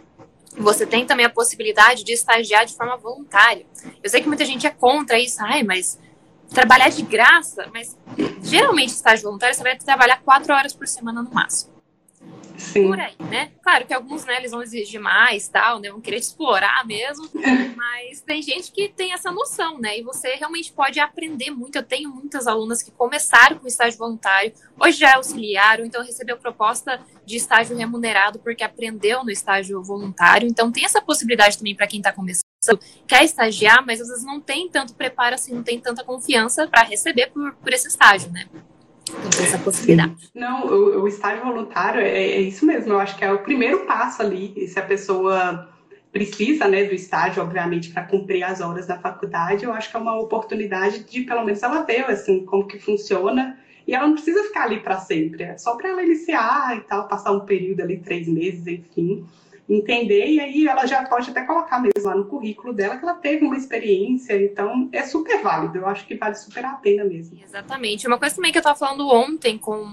Você 0.56 0.84
tem 0.84 1.06
também 1.06 1.24
a 1.24 1.30
possibilidade 1.30 2.04
de 2.04 2.12
estagiar 2.12 2.66
de 2.66 2.74
forma 2.74 2.96
voluntária. 2.96 3.64
Eu 4.02 4.10
sei 4.10 4.20
que 4.20 4.28
muita 4.28 4.44
gente 4.44 4.66
é 4.66 4.70
contra 4.70 5.18
isso, 5.18 5.38
ai, 5.40 5.62
mas 5.62 5.98
trabalhar 6.50 6.88
de 6.88 7.02
graça, 7.02 7.68
mas 7.72 7.96
geralmente 8.42 8.90
estágio 8.90 9.24
voluntário 9.24 9.54
você 9.54 9.62
vai 9.62 9.76
trabalhar 9.76 10.20
quatro 10.22 10.52
horas 10.52 10.74
por 10.74 10.86
semana 10.88 11.22
no 11.22 11.30
máximo. 11.30 11.77
Sim. 12.58 12.88
por 12.88 12.98
aí, 12.98 13.14
né? 13.30 13.50
Claro 13.62 13.86
que 13.86 13.94
alguns, 13.94 14.24
né, 14.24 14.36
eles 14.36 14.50
vão 14.50 14.62
exigir 14.62 15.00
mais, 15.00 15.48
tal, 15.48 15.78
né, 15.78 15.90
vão 15.90 16.00
querer 16.00 16.20
te 16.20 16.24
explorar 16.24 16.84
mesmo, 16.86 17.28
mas 17.76 18.20
tem 18.20 18.42
gente 18.42 18.72
que 18.72 18.88
tem 18.88 19.12
essa 19.12 19.30
noção, 19.30 19.78
né, 19.78 19.98
e 19.98 20.02
você 20.02 20.34
realmente 20.34 20.72
pode 20.72 20.98
aprender 21.00 21.50
muito. 21.50 21.76
Eu 21.76 21.82
tenho 21.82 22.10
muitas 22.10 22.46
alunas 22.46 22.82
que 22.82 22.90
começaram 22.90 23.58
com 23.58 23.66
estágio 23.66 23.98
voluntário, 23.98 24.52
hoje 24.78 24.98
já 24.98 25.16
auxiliaram, 25.16 25.84
então 25.84 26.04
recebeu 26.04 26.36
proposta 26.36 27.00
de 27.24 27.36
estágio 27.36 27.76
remunerado 27.76 28.38
porque 28.38 28.64
aprendeu 28.64 29.24
no 29.24 29.30
estágio 29.30 29.82
voluntário, 29.82 30.48
então 30.48 30.72
tem 30.72 30.84
essa 30.84 31.00
possibilidade 31.00 31.58
também 31.58 31.74
para 31.74 31.86
quem 31.86 32.00
está 32.00 32.12
começando, 32.12 32.44
quer 33.06 33.24
estagiar, 33.24 33.84
mas 33.86 34.00
às 34.00 34.08
vezes 34.08 34.24
não 34.24 34.40
tem 34.40 34.68
tanto 34.68 34.94
preparo 34.94 35.34
assim, 35.34 35.54
não 35.54 35.62
tem 35.62 35.80
tanta 35.80 36.02
confiança 36.02 36.66
para 36.66 36.82
receber 36.82 37.28
por, 37.28 37.54
por 37.54 37.72
esse 37.72 37.88
estágio, 37.88 38.30
né? 38.32 38.46
Essa 39.40 39.58
possibilidade. 39.58 40.30
Não, 40.34 40.66
o, 40.66 41.02
o 41.02 41.08
estágio 41.08 41.44
voluntário 41.44 42.00
é, 42.00 42.08
é, 42.08 42.40
isso 42.40 42.66
mesmo. 42.66 42.92
Eu 42.92 43.00
acho 43.00 43.16
que 43.16 43.24
é 43.24 43.32
o 43.32 43.38
primeiro 43.38 43.86
passo 43.86 44.22
ali. 44.22 44.66
Se 44.68 44.78
a 44.78 44.82
pessoa 44.82 45.68
precisa, 46.12 46.66
né, 46.66 46.84
do 46.84 46.94
estágio, 46.94 47.42
obviamente, 47.42 47.90
para 47.90 48.04
cumprir 48.04 48.42
as 48.42 48.60
horas 48.60 48.86
da 48.86 48.98
faculdade, 48.98 49.64
eu 49.64 49.72
acho 49.72 49.90
que 49.90 49.96
é 49.96 50.00
uma 50.00 50.18
oportunidade 50.18 51.04
de, 51.04 51.22
pelo 51.22 51.44
menos, 51.44 51.62
ela 51.62 51.82
ver, 51.82 52.04
assim, 52.04 52.44
como 52.44 52.66
que 52.66 52.78
funciona. 52.78 53.58
E 53.86 53.94
ela 53.94 54.06
não 54.06 54.14
precisa 54.14 54.42
ficar 54.44 54.64
ali 54.64 54.80
para 54.80 54.98
sempre. 54.98 55.44
É 55.44 55.58
só 55.58 55.76
para 55.76 55.88
ela 55.88 56.02
iniciar 56.02 56.76
e 56.76 56.80
tal, 56.80 57.08
passar 57.08 57.32
um 57.32 57.40
período 57.40 57.80
ali, 57.80 57.98
três 57.98 58.28
meses, 58.28 58.66
enfim 58.66 59.26
entender, 59.68 60.26
e 60.26 60.40
aí 60.40 60.66
ela 60.66 60.86
já 60.86 61.04
pode 61.04 61.30
até 61.30 61.42
colocar 61.42 61.78
mesmo 61.78 62.08
lá 62.08 62.16
no 62.16 62.24
currículo 62.24 62.72
dela 62.72 62.96
que 62.96 63.04
ela 63.04 63.14
teve 63.14 63.44
uma 63.44 63.56
experiência, 63.56 64.40
então 64.42 64.88
é 64.92 65.02
super 65.02 65.42
válido, 65.42 65.78
eu 65.78 65.86
acho 65.86 66.06
que 66.06 66.14
vale 66.14 66.34
super 66.36 66.64
a 66.64 66.72
pena 66.74 67.04
mesmo. 67.04 67.38
Exatamente. 67.44 68.06
Uma 68.06 68.18
coisa 68.18 68.34
também 68.34 68.50
que 68.50 68.56
eu 68.56 68.60
estava 68.60 68.78
falando 68.78 69.06
ontem 69.08 69.58
com 69.58 69.86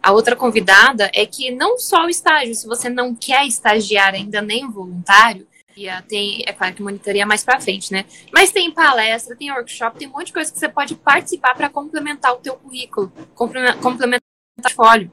a 0.00 0.12
outra 0.12 0.36
convidada 0.36 1.10
é 1.12 1.26
que 1.26 1.50
não 1.50 1.76
só 1.78 2.04
o 2.04 2.08
estágio, 2.08 2.54
se 2.54 2.66
você 2.66 2.88
não 2.88 3.12
quer 3.14 3.44
estagiar 3.44 4.14
ainda 4.14 4.40
nem 4.40 4.70
voluntário, 4.70 5.48
tem, 6.08 6.42
é 6.46 6.52
claro 6.52 6.74
que 6.74 6.82
monitoria 6.82 7.24
mais 7.24 7.44
para 7.44 7.60
frente, 7.60 7.92
né? 7.92 8.04
Mas 8.32 8.50
tem 8.50 8.70
palestra, 8.70 9.36
tem 9.36 9.52
workshop, 9.52 9.98
tem 9.98 10.08
um 10.08 10.12
monte 10.12 10.26
de 10.26 10.32
coisa 10.32 10.52
que 10.52 10.58
você 10.58 10.68
pode 10.68 10.96
participar 10.96 11.54
para 11.54 11.68
complementar 11.68 12.32
o 12.32 12.36
teu 12.36 12.54
currículo, 12.54 13.12
complementar 13.34 14.20
o 14.58 14.62
portfólio. 14.62 15.12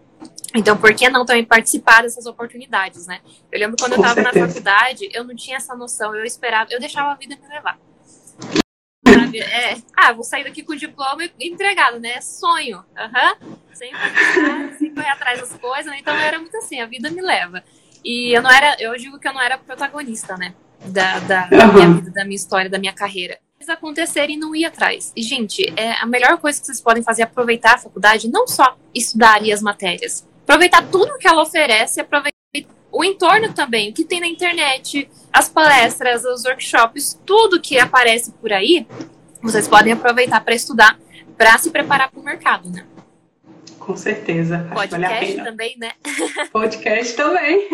Então, 0.56 0.78
por 0.78 0.94
que 0.94 1.10
não 1.10 1.26
também 1.26 1.44
participar 1.44 2.04
dessas 2.04 2.26
oportunidades, 2.26 3.06
né? 3.08 3.20
Eu 3.52 3.60
lembro 3.60 3.76
quando 3.78 3.94
eu 3.94 4.02
estava 4.02 4.22
na 4.22 4.34
faculdade, 4.34 5.10
eu 5.14 5.24
não 5.24 5.36
tinha 5.36 5.58
essa 5.58 5.76
noção, 5.76 6.16
eu 6.16 6.24
esperava, 6.24 6.72
eu 6.72 6.80
deixava 6.80 7.12
a 7.12 7.16
vida 7.16 7.36
me 7.36 7.48
levar. 7.48 7.78
Sabe? 9.08 9.40
É, 9.40 9.78
ah, 9.96 10.14
vou 10.14 10.24
sair 10.24 10.44
daqui 10.44 10.64
com 10.64 10.74
o 10.74 10.78
diploma 10.78 11.24
entregado, 11.40 12.00
né? 12.00 12.22
Sonho. 12.22 12.78
Uhum. 12.78 13.58
Sem, 13.74 13.92
sem 14.80 14.94
correr 14.94 15.10
atrás 15.10 15.40
das 15.40 15.54
coisas, 15.58 15.88
né? 15.88 15.98
Então 16.00 16.16
era 16.16 16.40
muito 16.40 16.56
assim, 16.58 16.80
a 16.80 16.86
vida 16.86 17.10
me 17.12 17.22
leva. 17.22 17.64
E 18.04 18.36
eu 18.36 18.42
não 18.42 18.52
era, 18.52 18.78
eu 18.80 18.96
digo 18.96 19.20
que 19.20 19.28
eu 19.28 19.34
não 19.34 19.42
era 19.42 19.58
protagonista, 19.58 20.38
né? 20.38 20.54
Da, 20.86 21.20
da, 21.20 21.48
da 21.48 21.68
minha 21.68 21.90
vida, 21.90 22.12
da 22.12 22.24
minha 22.24 22.36
história, 22.36 22.70
da 22.70 22.78
minha 22.78 22.94
carreira. 22.94 23.40
acontecer 23.68 24.30
e 24.30 24.38
não 24.38 24.56
ir 24.56 24.66
atrás. 24.66 25.12
E, 25.16 25.24
gente, 25.24 25.74
é, 25.76 25.94
a 25.94 26.06
melhor 26.06 26.38
coisa 26.38 26.60
que 26.60 26.68
vocês 26.68 26.80
podem 26.80 27.02
fazer 27.02 27.24
é 27.24 27.26
aproveitar 27.26 27.74
a 27.74 27.78
faculdade, 27.78 28.30
não 28.30 28.48
só 28.48 28.78
estudar 28.94 29.36
ali 29.36 29.52
as 29.52 29.62
matérias, 29.62 30.26
aproveitar 30.46 30.84
tudo 30.90 31.18
que 31.18 31.28
ela 31.28 31.42
oferece, 31.42 32.00
aproveitar 32.00 32.36
o 32.92 33.04
entorno 33.04 33.52
também, 33.52 33.90
o 33.90 33.94
que 33.94 34.06
tem 34.06 34.22
na 34.22 34.28
internet, 34.28 35.10
as 35.34 35.50
palestras, 35.50 36.24
os 36.24 36.46
workshops, 36.46 37.20
tudo 37.26 37.60
que 37.60 37.78
aparece 37.78 38.32
por 38.32 38.54
aí, 38.54 38.88
vocês 39.42 39.68
podem 39.68 39.92
aproveitar 39.92 40.40
para 40.42 40.56
estudar, 40.56 40.98
para 41.38 41.58
se 41.58 41.72
preparar 41.72 42.10
para 42.10 42.20
o 42.20 42.24
mercado, 42.24 42.70
né? 42.70 42.86
Com 43.86 43.96
certeza. 43.96 44.68
Podcast 44.74 45.36
também, 45.36 45.78
né? 45.78 45.92
Podcast 46.52 47.16
também. 47.16 47.70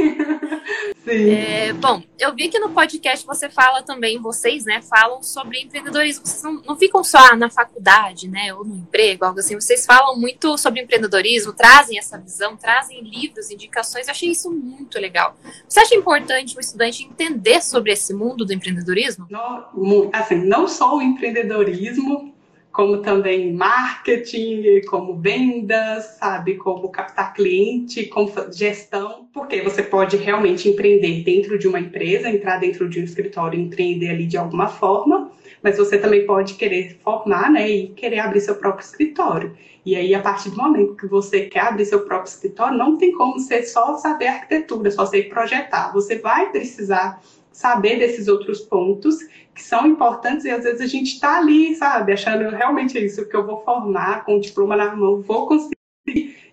Sim. 1.06 1.32
É, 1.32 1.74
bom, 1.74 2.04
eu 2.20 2.36
vi 2.36 2.50
que 2.50 2.60
no 2.60 2.70
podcast 2.70 3.26
você 3.26 3.50
fala 3.50 3.82
também, 3.82 4.20
vocês, 4.20 4.66
né, 4.66 4.82
falam 4.82 5.24
sobre 5.24 5.62
empreendedorismo. 5.62 6.26
Vocês 6.26 6.44
não, 6.44 6.62
não 6.62 6.76
ficam 6.76 7.04
só 7.04 7.36
na 7.36 7.50
faculdade, 7.50 8.28
né, 8.28 8.54
ou 8.54 8.66
no 8.66 8.76
emprego, 8.76 9.26
algo 9.26 9.40
assim. 9.40 9.56
Vocês 9.56 9.86
falam 9.86 10.20
muito 10.20 10.58
sobre 10.58 10.82
empreendedorismo, 10.82 11.54
trazem 11.54 11.98
essa 11.98 12.18
visão, 12.20 12.58
trazem 12.58 13.02
livros, 13.02 13.50
indicações. 13.50 14.08
Eu 14.08 14.12
achei 14.12 14.30
isso 14.30 14.52
muito 14.52 15.00
legal. 15.00 15.36
Você 15.68 15.80
acha 15.80 15.96
importante 15.96 16.58
o 16.58 16.60
estudante 16.60 17.04
entender 17.04 17.62
sobre 17.62 17.94
esse 17.94 18.14
mundo 18.14 18.46
do 18.46 18.54
empreendedorismo? 18.54 19.28
Não, 19.30 20.10
assim, 20.12 20.36
não 20.36 20.68
só 20.68 20.98
o 20.98 21.02
empreendedorismo, 21.02 22.31
como 22.72 23.02
também 23.02 23.54
marketing, 23.54 24.82
como 24.88 25.16
vendas, 25.18 26.18
sabe, 26.18 26.56
como 26.56 26.90
captar 26.90 27.34
cliente, 27.34 28.06
como 28.06 28.32
gestão, 28.52 29.28
porque 29.34 29.62
você 29.62 29.84
pode 29.84 30.16
realmente 30.18 30.70
empreender 30.70 31.24
dentro 31.24 31.60
de 31.60 31.68
uma 31.68 31.80
empresa, 31.80 32.30
entrar 32.30 32.58
dentro 32.60 32.90
de 32.90 33.00
um 33.00 33.04
escritório 33.04 33.60
empreender 33.60 34.10
ali 34.10 34.26
de 34.26 34.38
alguma 34.38 34.68
forma, 34.68 35.32
mas 35.62 35.78
você 35.78 35.98
também 35.98 36.26
pode 36.26 36.54
querer 36.56 36.98
formar, 37.04 37.52
né, 37.52 37.70
e 37.70 37.88
querer 37.90 38.20
abrir 38.20 38.42
seu 38.42 38.56
próprio 38.56 38.86
escritório. 38.86 39.56
E 39.86 39.96
aí, 39.96 40.14
a 40.14 40.22
partir 40.22 40.52
do 40.52 40.58
momento 40.58 40.96
que 40.96 41.08
você 41.08 41.42
quer 41.42 41.62
abrir 41.62 41.86
seu 41.86 42.02
próprio 42.06 42.30
escritório, 42.30 42.78
não 42.78 42.98
tem 42.98 43.12
como 43.14 43.40
ser 43.40 43.64
só 43.64 43.98
saber 43.98 44.28
arquitetura, 44.28 44.92
só 44.92 45.06
ser 45.06 45.24
projetar. 45.24 45.92
Você 45.92 46.20
vai 46.20 46.52
precisar 46.52 47.20
saber 47.52 47.98
desses 47.98 48.28
outros 48.28 48.62
pontos 48.62 49.18
que 49.54 49.64
são 49.64 49.86
importantes 49.86 50.46
e 50.46 50.50
às 50.50 50.64
vezes 50.64 50.82
a 50.82 50.88
gente 50.88 51.14
está 51.14 51.38
ali, 51.38 51.76
sabe, 51.76 52.14
achando 52.14 52.50
realmente 52.56 52.98
é 52.98 53.02
isso 53.02 53.28
que 53.28 53.36
eu 53.36 53.46
vou 53.46 53.64
formar 53.64 54.24
com 54.24 54.38
o 54.38 54.42
diploma 54.42 54.76
na 54.76 54.96
mão, 54.96 55.22
vou 55.22 55.48
conseguir 55.48 55.82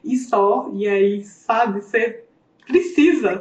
e 0.04 0.16
só, 0.16 0.70
e 0.72 0.86
aí, 0.88 1.22
sabe, 1.22 1.80
você 1.80 2.24
precisa 2.66 3.40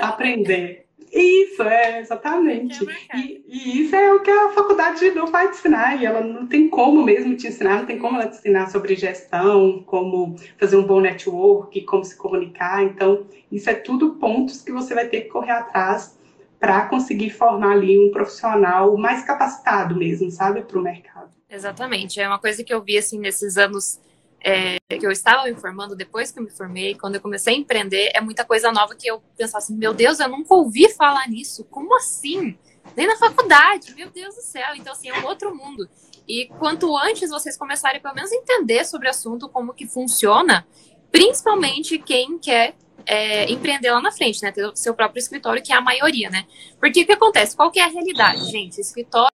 aprender. 0.00 0.86
Isso, 1.12 1.62
é, 1.62 2.00
exatamente. 2.00 2.86
E, 3.14 3.42
e, 3.48 3.82
isso 3.82 3.96
é 3.96 4.12
o 4.12 4.20
que 4.20 4.30
a 4.30 4.50
faculdade 4.50 5.10
não 5.12 5.26
vai 5.26 5.50
te 5.50 5.58
ensinar, 5.58 6.00
e 6.00 6.04
ela 6.04 6.20
não 6.20 6.46
tem 6.46 6.68
como 6.68 7.02
mesmo 7.02 7.34
te 7.34 7.46
ensinar, 7.46 7.78
não 7.78 7.86
tem 7.86 7.98
como 7.98 8.16
ela 8.16 8.28
te 8.28 8.38
ensinar 8.38 8.70
sobre 8.70 8.94
gestão, 8.94 9.82
como 9.86 10.36
fazer 10.58 10.76
um 10.76 10.86
bom 10.86 11.00
network, 11.00 11.80
como 11.82 12.04
se 12.04 12.16
comunicar. 12.16 12.84
Então, 12.84 13.26
isso 13.50 13.70
é 13.70 13.74
tudo 13.74 14.16
pontos 14.16 14.62
que 14.62 14.70
você 14.70 14.94
vai 14.94 15.08
ter 15.08 15.22
que 15.22 15.28
correr 15.28 15.52
atrás 15.52 16.17
para 16.58 16.86
conseguir 16.86 17.30
formar 17.30 17.72
ali 17.72 17.98
um 17.98 18.10
profissional 18.10 18.96
mais 18.96 19.24
capacitado 19.24 19.94
mesmo, 19.96 20.30
sabe, 20.30 20.62
para 20.62 20.78
o 20.78 20.82
mercado. 20.82 21.30
Exatamente. 21.48 22.20
É 22.20 22.28
uma 22.28 22.38
coisa 22.38 22.64
que 22.64 22.74
eu 22.74 22.82
vi 22.82 22.98
assim 22.98 23.18
nesses 23.18 23.56
anos 23.56 24.00
é, 24.40 24.78
que 24.88 25.06
eu 25.06 25.10
estava 25.10 25.44
me 25.44 25.54
formando 25.54 25.96
depois 25.96 26.30
que 26.30 26.38
eu 26.38 26.44
me 26.44 26.50
formei, 26.50 26.94
quando 26.94 27.16
eu 27.16 27.20
comecei 27.20 27.54
a 27.54 27.56
empreender, 27.56 28.10
é 28.14 28.20
muita 28.20 28.44
coisa 28.44 28.70
nova 28.70 28.94
que 28.94 29.06
eu 29.06 29.22
pensava 29.36 29.58
assim, 29.58 29.76
meu 29.76 29.92
Deus, 29.92 30.20
eu 30.20 30.28
nunca 30.28 30.54
ouvi 30.54 30.88
falar 30.90 31.28
nisso. 31.28 31.64
Como 31.64 31.94
assim? 31.96 32.56
Nem 32.96 33.06
na 33.06 33.16
faculdade, 33.16 33.94
meu 33.94 34.10
Deus 34.10 34.34
do 34.34 34.42
céu. 34.42 34.74
Então, 34.76 34.92
assim, 34.92 35.10
é 35.10 35.18
um 35.18 35.26
outro 35.26 35.54
mundo. 35.54 35.88
E 36.26 36.46
quanto 36.58 36.96
antes 36.96 37.30
vocês 37.30 37.56
começarem, 37.56 38.00
pelo 38.00 38.14
menos, 38.14 38.32
entender 38.32 38.84
sobre 38.84 39.08
o 39.08 39.10
assunto, 39.10 39.48
como 39.48 39.74
que 39.74 39.86
funciona, 39.86 40.66
principalmente 41.10 41.98
quem 41.98 42.38
quer 42.38 42.74
é, 43.08 43.50
empreender 43.50 43.90
lá 43.90 44.02
na 44.02 44.12
frente, 44.12 44.42
né? 44.42 44.52
Ter 44.52 44.66
o 44.66 44.76
seu 44.76 44.94
próprio 44.94 45.18
escritório, 45.18 45.62
que 45.62 45.72
é 45.72 45.76
a 45.76 45.80
maioria, 45.80 46.28
né? 46.28 46.46
Porque 46.78 47.02
o 47.02 47.06
que 47.06 47.12
acontece? 47.12 47.56
Qual 47.56 47.70
que 47.70 47.80
é 47.80 47.84
a 47.84 47.88
realidade, 47.88 48.44
gente? 48.50 48.78
Escritório 48.80 49.32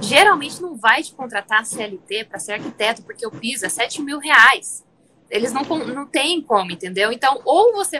geralmente 0.00 0.62
não 0.62 0.76
vai 0.76 1.02
te 1.02 1.12
contratar 1.12 1.66
CLT 1.66 2.24
para 2.24 2.38
ser 2.38 2.52
arquiteto, 2.52 3.02
porque 3.02 3.26
o 3.26 3.30
piso 3.30 3.66
é 3.66 3.68
7 3.68 4.00
mil 4.00 4.18
reais. 4.18 4.84
Eles 5.28 5.52
não, 5.52 5.62
não 5.62 6.06
têm 6.06 6.40
como, 6.40 6.70
entendeu? 6.70 7.10
Então, 7.10 7.40
ou 7.44 7.72
você 7.72 7.98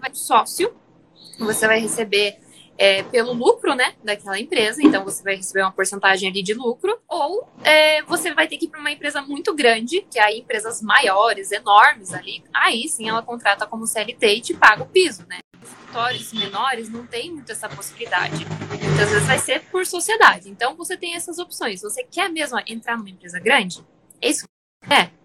vai 0.00 0.14
sócio, 0.14 0.74
você 1.38 1.66
vai 1.66 1.80
receber 1.80 2.38
é, 2.76 3.02
pelo 3.04 3.32
lucro, 3.32 3.74
né, 3.74 3.94
daquela 4.02 4.38
empresa, 4.38 4.82
então 4.82 5.04
você 5.04 5.22
vai 5.22 5.36
receber 5.36 5.62
uma 5.62 5.72
porcentagem 5.72 6.28
ali 6.28 6.42
de 6.42 6.54
lucro, 6.54 6.98
ou 7.08 7.48
é, 7.62 8.02
você 8.02 8.32
vai 8.34 8.46
ter 8.46 8.56
que 8.56 8.66
ir 8.66 8.68
para 8.68 8.80
uma 8.80 8.90
empresa 8.90 9.22
muito 9.22 9.54
grande, 9.54 10.06
que 10.10 10.18
aí 10.18 10.40
empresas 10.40 10.82
maiores, 10.82 11.52
enormes 11.52 12.12
ali, 12.12 12.42
aí 12.52 12.88
sim 12.88 13.08
ela 13.08 13.22
contrata 13.22 13.66
como 13.66 13.86
CLT 13.86 14.26
e 14.26 14.40
te 14.40 14.54
paga 14.54 14.82
o 14.82 14.86
piso, 14.86 15.24
né? 15.28 15.38
Escritórios 15.62 16.32
menores 16.32 16.88
não 16.90 17.06
tem 17.06 17.30
muito 17.30 17.50
essa 17.52 17.68
possibilidade. 17.68 18.44
Muitas 18.68 19.10
vezes 19.10 19.26
vai 19.26 19.38
ser 19.38 19.60
por 19.66 19.86
sociedade. 19.86 20.50
Então 20.50 20.74
você 20.74 20.96
tem 20.96 21.14
essas 21.14 21.38
opções. 21.38 21.82
Você 21.82 22.02
quer 22.02 22.28
mesmo 22.28 22.60
entrar 22.66 22.98
numa 22.98 23.08
empresa 23.08 23.38
grande? 23.38 23.82
É 24.20 24.28
isso 24.28 24.44
é 24.90 25.23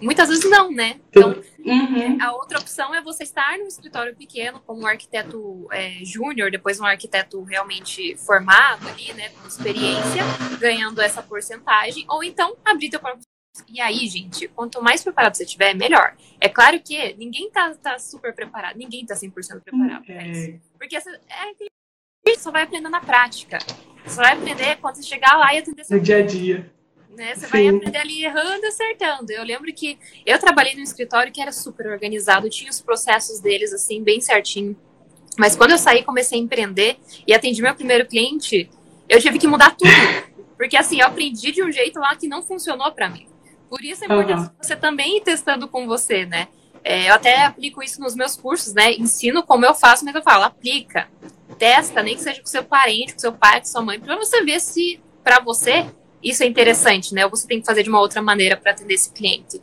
Muitas 0.00 0.28
vezes 0.28 0.48
não, 0.48 0.70
né? 0.70 1.00
Então, 1.10 1.42
uhum. 1.64 2.18
a 2.20 2.32
outra 2.32 2.58
opção 2.58 2.94
é 2.94 3.02
você 3.02 3.24
estar 3.24 3.58
num 3.58 3.66
escritório 3.66 4.14
pequeno, 4.14 4.60
como 4.66 4.82
um 4.82 4.86
arquiteto 4.86 5.66
é, 5.72 6.04
júnior, 6.04 6.50
depois 6.50 6.80
um 6.80 6.84
arquiteto 6.84 7.42
realmente 7.42 8.16
formado 8.16 8.88
ali, 8.88 9.12
né, 9.14 9.28
com 9.30 9.48
experiência, 9.48 10.22
ganhando 10.60 11.00
essa 11.00 11.22
porcentagem, 11.22 12.04
ou 12.08 12.22
então 12.22 12.56
abrir 12.64 12.90
teu 12.90 13.00
próprio 13.00 13.22
e 13.68 13.80
aí, 13.80 14.06
gente, 14.06 14.46
quanto 14.48 14.80
mais 14.80 15.02
preparado 15.02 15.34
você 15.34 15.44
tiver, 15.44 15.74
melhor. 15.74 16.16
É 16.40 16.48
claro 16.48 16.80
que 16.80 17.14
ninguém 17.14 17.50
tá, 17.50 17.74
tá 17.74 17.98
super 17.98 18.32
preparado, 18.32 18.76
ninguém 18.76 19.04
tá 19.04 19.16
100% 19.16 19.62
preparado 19.62 20.04
pra 20.04 20.26
isso. 20.26 20.60
Porque 20.78 20.94
essa, 20.94 21.10
é, 21.10 22.36
só 22.36 22.52
vai 22.52 22.62
aprender 22.62 22.88
na 22.88 23.00
prática. 23.00 23.58
Você 24.04 24.16
vai 24.16 24.34
aprender 24.34 24.76
quando 24.76 24.96
você 24.96 25.02
chegar 25.02 25.36
lá 25.36 25.52
e 25.54 25.58
atender 25.58 25.84
seu... 25.84 25.96
No 25.96 26.02
dia 26.02 26.18
a 26.18 26.22
dia 26.22 26.77
né? 27.18 27.34
Você 27.34 27.46
Sim. 27.46 27.52
vai 27.52 27.68
aprender 27.68 27.98
ali 27.98 28.24
errando 28.24 28.64
e 28.64 28.66
acertando. 28.66 29.30
Eu 29.32 29.44
lembro 29.44 29.72
que 29.74 29.98
eu 30.24 30.38
trabalhei 30.38 30.74
num 30.74 30.82
escritório 30.82 31.32
que 31.32 31.40
era 31.40 31.52
super 31.52 31.86
organizado, 31.88 32.48
tinha 32.48 32.70
os 32.70 32.80
processos 32.80 33.40
deles 33.40 33.72
assim 33.72 34.02
bem 34.02 34.20
certinho. 34.20 34.76
Mas 35.36 35.54
quando 35.54 35.72
eu 35.72 35.78
saí, 35.78 36.02
comecei 36.02 36.38
a 36.38 36.42
empreender 36.42 36.96
e 37.26 37.34
atendi 37.34 37.60
meu 37.60 37.74
primeiro 37.74 38.06
cliente, 38.06 38.70
eu 39.08 39.20
tive 39.20 39.38
que 39.38 39.46
mudar 39.46 39.76
tudo. 39.76 39.90
Porque 40.56 40.76
assim, 40.76 41.00
eu 41.00 41.06
aprendi 41.06 41.52
de 41.52 41.62
um 41.62 41.70
jeito 41.70 42.00
lá 42.00 42.16
que 42.16 42.26
não 42.26 42.42
funcionou 42.42 42.90
para 42.92 43.08
mim. 43.08 43.28
Por 43.68 43.84
isso 43.84 44.02
é 44.02 44.06
importante 44.06 44.40
uhum. 44.40 44.50
você 44.60 44.74
também 44.74 45.18
ir 45.18 45.20
testando 45.20 45.68
com 45.68 45.86
você, 45.86 46.24
né? 46.24 46.48
É, 46.82 47.10
eu 47.10 47.14
até 47.14 47.44
aplico 47.44 47.82
isso 47.82 48.00
nos 48.00 48.14
meus 48.14 48.34
cursos, 48.34 48.72
né? 48.72 48.92
Ensino 48.94 49.42
como 49.42 49.64
eu 49.64 49.74
faço, 49.74 50.04
mas 50.04 50.14
eu 50.14 50.22
falo, 50.22 50.44
aplica, 50.44 51.08
testa, 51.58 52.02
nem 52.02 52.16
que 52.16 52.22
seja 52.22 52.40
com 52.40 52.46
seu 52.46 52.64
parente, 52.64 53.12
com 53.12 53.18
seu 53.18 53.32
pai, 53.32 53.60
com 53.60 53.66
sua 53.66 53.82
mãe, 53.82 54.00
para 54.00 54.16
você 54.16 54.42
ver 54.42 54.60
se 54.60 55.00
para 55.22 55.40
você 55.40 55.86
isso 56.22 56.42
é 56.42 56.46
interessante, 56.46 57.14
né? 57.14 57.24
Ou 57.24 57.30
você 57.30 57.46
tem 57.46 57.60
que 57.60 57.66
fazer 57.66 57.82
de 57.82 57.88
uma 57.88 58.00
outra 58.00 58.20
maneira 58.22 58.56
para 58.56 58.72
atender 58.72 58.94
esse 58.94 59.12
cliente. 59.12 59.60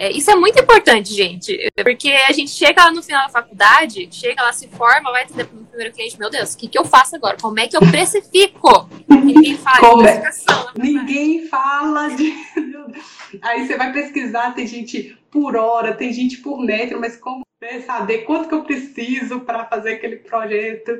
É, 0.00 0.12
isso 0.12 0.30
é 0.30 0.36
muito 0.36 0.60
importante, 0.60 1.12
gente, 1.12 1.58
porque 1.82 2.08
a 2.28 2.32
gente 2.32 2.52
chega 2.52 2.84
lá 2.84 2.92
no 2.92 3.02
final 3.02 3.26
da 3.26 3.32
faculdade, 3.32 4.08
chega 4.12 4.40
lá, 4.44 4.52
se 4.52 4.68
forma, 4.68 5.10
vai 5.10 5.24
atender 5.24 5.42
o 5.42 5.66
primeiro 5.66 5.92
cliente, 5.92 6.16
meu 6.16 6.30
Deus, 6.30 6.54
o 6.54 6.56
que, 6.56 6.68
que 6.68 6.78
eu 6.78 6.84
faço 6.84 7.16
agora? 7.16 7.36
Como 7.42 7.58
é 7.58 7.66
que 7.66 7.76
eu 7.76 7.80
precifico? 7.80 8.88
Ninguém 9.08 9.56
fala 9.56 9.80
Como 9.80 10.02
de 10.04 10.08
é? 10.08 10.22
Ninguém 10.76 11.48
fala 11.48 12.08
de. 12.10 12.32
Aí 13.42 13.66
você 13.66 13.76
vai 13.76 13.92
pesquisar, 13.92 14.54
tem 14.54 14.68
gente 14.68 15.18
por 15.32 15.56
hora, 15.56 15.92
tem 15.92 16.12
gente 16.12 16.38
por 16.38 16.60
metro, 16.60 17.00
mas 17.00 17.16
como 17.16 17.42
saber 17.84 18.18
quanto 18.18 18.48
que 18.48 18.54
eu 18.54 18.62
preciso 18.62 19.40
para 19.40 19.64
fazer 19.64 19.94
aquele 19.94 20.16
projeto? 20.16 20.92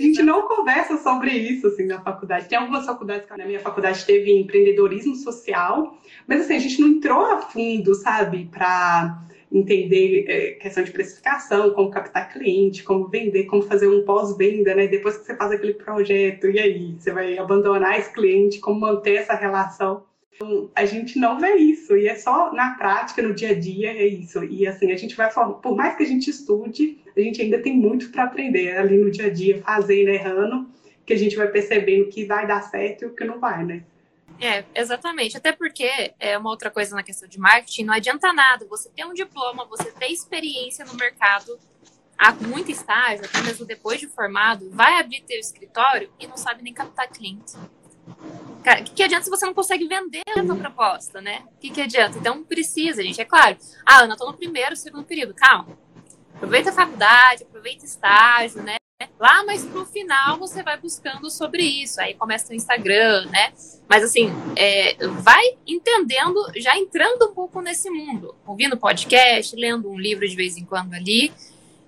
A 0.00 0.02
gente 0.02 0.22
não 0.22 0.48
conversa 0.48 0.96
sobre 0.96 1.30
isso, 1.30 1.66
assim, 1.66 1.84
na 1.84 2.00
faculdade. 2.00 2.48
Tem 2.48 2.56
algumas 2.56 2.86
faculdades, 2.86 3.28
na 3.36 3.44
minha 3.44 3.60
faculdade 3.60 4.02
teve 4.06 4.32
empreendedorismo 4.32 5.14
social, 5.14 5.94
mas, 6.26 6.40
assim, 6.40 6.56
a 6.56 6.58
gente 6.58 6.80
não 6.80 6.88
entrou 6.88 7.20
a 7.20 7.42
fundo, 7.42 7.94
sabe, 7.94 8.46
para 8.50 9.22
entender 9.52 10.24
é, 10.26 10.50
questão 10.52 10.82
de 10.82 10.90
precificação, 10.90 11.74
como 11.74 11.90
captar 11.90 12.32
cliente, 12.32 12.82
como 12.82 13.08
vender, 13.08 13.44
como 13.44 13.60
fazer 13.60 13.88
um 13.88 14.02
pós-venda, 14.02 14.74
né? 14.74 14.86
Depois 14.86 15.18
que 15.18 15.26
você 15.26 15.36
faz 15.36 15.52
aquele 15.52 15.74
projeto, 15.74 16.46
e 16.48 16.58
aí? 16.58 16.96
Você 16.98 17.12
vai 17.12 17.36
abandonar 17.36 17.98
esse 17.98 18.10
cliente, 18.10 18.58
como 18.58 18.80
manter 18.80 19.16
essa 19.16 19.34
relação? 19.34 20.02
A 20.74 20.86
gente 20.86 21.18
não 21.18 21.38
vê 21.38 21.56
isso, 21.56 21.94
e 21.96 22.08
é 22.08 22.14
só 22.14 22.52
na 22.52 22.74
prática, 22.74 23.20
no 23.20 23.34
dia 23.34 23.50
a 23.50 23.58
dia, 23.58 23.90
é 23.90 24.06
isso. 24.06 24.42
E 24.44 24.66
assim, 24.66 24.90
a 24.90 24.96
gente 24.96 25.14
vai 25.14 25.30
por 25.32 25.76
mais 25.76 25.96
que 25.96 26.02
a 26.02 26.06
gente 26.06 26.30
estude, 26.30 26.98
a 27.14 27.20
gente 27.20 27.42
ainda 27.42 27.60
tem 27.60 27.76
muito 27.76 28.10
para 28.10 28.24
aprender 28.24 28.76
ali 28.76 28.96
no 28.96 29.10
dia 29.10 29.26
a 29.26 29.30
dia, 29.30 29.60
fazendo, 29.60 30.08
errando, 30.08 30.70
que 31.04 31.12
a 31.12 31.18
gente 31.18 31.36
vai 31.36 31.48
percebendo 31.48 32.08
que 32.08 32.24
vai 32.24 32.46
dar 32.46 32.62
certo 32.62 33.02
e 33.02 33.06
o 33.06 33.14
que 33.14 33.24
não 33.24 33.38
vai, 33.38 33.64
né? 33.64 33.84
É, 34.40 34.64
exatamente. 34.74 35.36
Até 35.36 35.52
porque 35.52 36.14
é 36.18 36.38
uma 36.38 36.48
outra 36.48 36.70
coisa 36.70 36.96
na 36.96 37.02
questão 37.02 37.28
de 37.28 37.38
marketing, 37.38 37.84
não 37.84 37.94
adianta 37.94 38.32
nada 38.32 38.66
você 38.66 38.88
ter 38.88 39.04
um 39.04 39.12
diploma, 39.12 39.66
você 39.66 39.90
ter 39.92 40.06
experiência 40.06 40.86
no 40.86 40.94
mercado, 40.94 41.58
há 42.16 42.32
muito 42.32 42.70
estágio, 42.70 43.26
até 43.26 43.42
mesmo 43.42 43.66
depois 43.66 44.00
de 44.00 44.06
formado, 44.06 44.70
vai 44.70 44.98
abrir 44.98 45.22
teu 45.22 45.38
escritório 45.38 46.10
e 46.18 46.26
não 46.26 46.38
sabe 46.38 46.62
nem 46.62 46.72
captar 46.72 47.08
cliente. 47.08 47.52
Cara, 48.62 48.80
o 48.80 48.84
que, 48.84 48.92
que 48.92 49.02
adianta 49.02 49.24
se 49.24 49.30
você 49.30 49.46
não 49.46 49.54
consegue 49.54 49.86
vender 49.86 50.22
a 50.28 50.44
tua 50.44 50.56
proposta, 50.56 51.20
né? 51.20 51.42
O 51.56 51.58
que, 51.58 51.70
que 51.70 51.80
adianta? 51.80 52.18
Então 52.18 52.44
precisa, 52.44 53.02
gente. 53.02 53.20
É 53.20 53.24
claro. 53.24 53.56
Ah, 53.86 54.02
Ana, 54.02 54.16
tô 54.16 54.26
no 54.26 54.36
primeiro, 54.36 54.76
segundo 54.76 55.04
período. 55.04 55.34
Calma. 55.34 55.78
Aproveita 56.34 56.70
a 56.70 56.72
faculdade, 56.72 57.42
aproveita 57.42 57.84
estágio, 57.84 58.62
né? 58.62 58.76
Lá, 59.18 59.42
mas 59.44 59.64
pro 59.64 59.86
final 59.86 60.38
você 60.38 60.62
vai 60.62 60.78
buscando 60.78 61.30
sobre 61.30 61.62
isso. 61.62 62.00
Aí 62.00 62.14
começa 62.14 62.52
o 62.52 62.56
Instagram, 62.56 63.26
né? 63.26 63.52
Mas 63.88 64.04
assim, 64.04 64.30
é, 64.56 64.94
vai 65.06 65.42
entendendo, 65.66 66.34
já 66.56 66.76
entrando 66.76 67.30
um 67.30 67.34
pouco 67.34 67.62
nesse 67.62 67.88
mundo, 67.88 68.34
ouvindo 68.46 68.76
podcast, 68.76 69.56
lendo 69.56 69.90
um 69.90 69.98
livro 69.98 70.28
de 70.28 70.36
vez 70.36 70.56
em 70.56 70.64
quando 70.64 70.94
ali, 70.94 71.32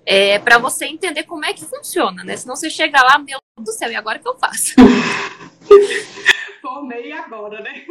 é, 0.05 0.39
para 0.39 0.57
você 0.57 0.85
entender 0.85 1.23
como 1.23 1.45
é 1.45 1.53
que 1.53 1.65
funciona, 1.65 2.23
né? 2.23 2.35
Senão 2.35 2.55
você 2.55 2.69
chega 2.69 3.01
lá, 3.01 3.17
meu 3.17 3.37
Deus 3.57 3.67
do 3.67 3.71
céu, 3.71 3.91
e 3.91 3.95
agora 3.95 4.19
que 4.19 4.27
eu 4.27 4.37
faço? 4.37 4.73
Formei 6.83 7.13
agora, 7.13 7.61
né? 7.61 7.85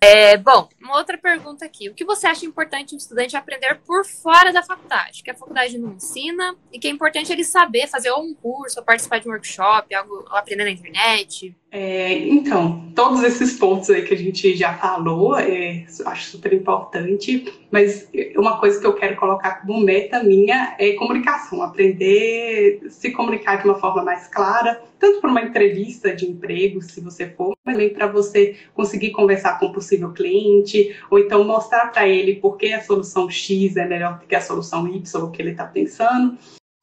É, 0.00 0.38
bom, 0.38 0.68
uma 0.80 0.96
outra 0.96 1.18
pergunta 1.18 1.66
aqui. 1.66 1.90
O 1.90 1.94
que 1.94 2.04
você 2.04 2.26
acha 2.26 2.46
importante 2.46 2.94
um 2.94 2.98
estudante 2.98 3.36
aprender 3.36 3.78
por 3.86 4.06
fora 4.06 4.52
da 4.52 4.62
faculdade? 4.62 5.22
Que 5.22 5.30
a 5.30 5.34
faculdade 5.34 5.76
não 5.76 5.92
ensina 5.92 6.56
e 6.72 6.78
que 6.78 6.88
é 6.88 6.90
importante 6.90 7.30
ele 7.30 7.44
saber 7.44 7.86
fazer 7.86 8.10
ou 8.10 8.22
um 8.22 8.34
curso, 8.34 8.78
ou 8.78 8.84
participar 8.84 9.18
de 9.18 9.28
um 9.28 9.32
workshop, 9.32 9.94
algo, 9.94 10.14
ou 10.14 10.36
aprender 10.36 10.64
na 10.64 10.70
internet? 10.70 11.54
É, 11.76 12.18
então, 12.18 12.84
todos 12.94 13.24
esses 13.24 13.58
pontos 13.58 13.90
aí 13.90 14.02
que 14.02 14.14
a 14.14 14.16
gente 14.16 14.54
já 14.54 14.74
falou, 14.74 15.36
é, 15.36 15.84
acho 16.06 16.30
super 16.30 16.52
importante, 16.52 17.52
mas 17.68 18.08
uma 18.36 18.60
coisa 18.60 18.80
que 18.80 18.86
eu 18.86 18.92
quero 18.92 19.16
colocar 19.16 19.60
como 19.60 19.80
meta 19.80 20.22
minha 20.22 20.76
é 20.78 20.92
comunicação, 20.92 21.64
aprender 21.64 22.80
a 22.86 22.90
se 22.90 23.10
comunicar 23.10 23.56
de 23.56 23.64
uma 23.64 23.74
forma 23.74 24.04
mais 24.04 24.28
clara, 24.28 24.80
tanto 25.00 25.20
para 25.20 25.28
uma 25.28 25.42
entrevista 25.42 26.14
de 26.14 26.26
emprego, 26.26 26.80
se 26.80 27.00
você 27.00 27.26
for, 27.30 27.56
mas 27.66 27.74
também 27.74 27.92
para 27.92 28.06
você 28.06 28.54
conseguir 28.72 29.10
conversar 29.10 29.58
com 29.58 29.66
um 29.66 29.72
possível 29.72 30.12
cliente, 30.12 30.94
ou 31.10 31.18
então 31.18 31.42
mostrar 31.42 31.90
para 31.90 32.06
ele 32.06 32.36
por 32.36 32.56
que 32.56 32.72
a 32.72 32.82
solução 32.82 33.28
X 33.28 33.76
é 33.76 33.84
melhor 33.84 34.20
do 34.20 34.26
que 34.26 34.36
a 34.36 34.40
solução 34.40 34.86
Y, 34.86 35.24
o 35.24 35.30
que 35.32 35.42
ele 35.42 35.50
está 35.50 35.64
pensando. 35.64 36.38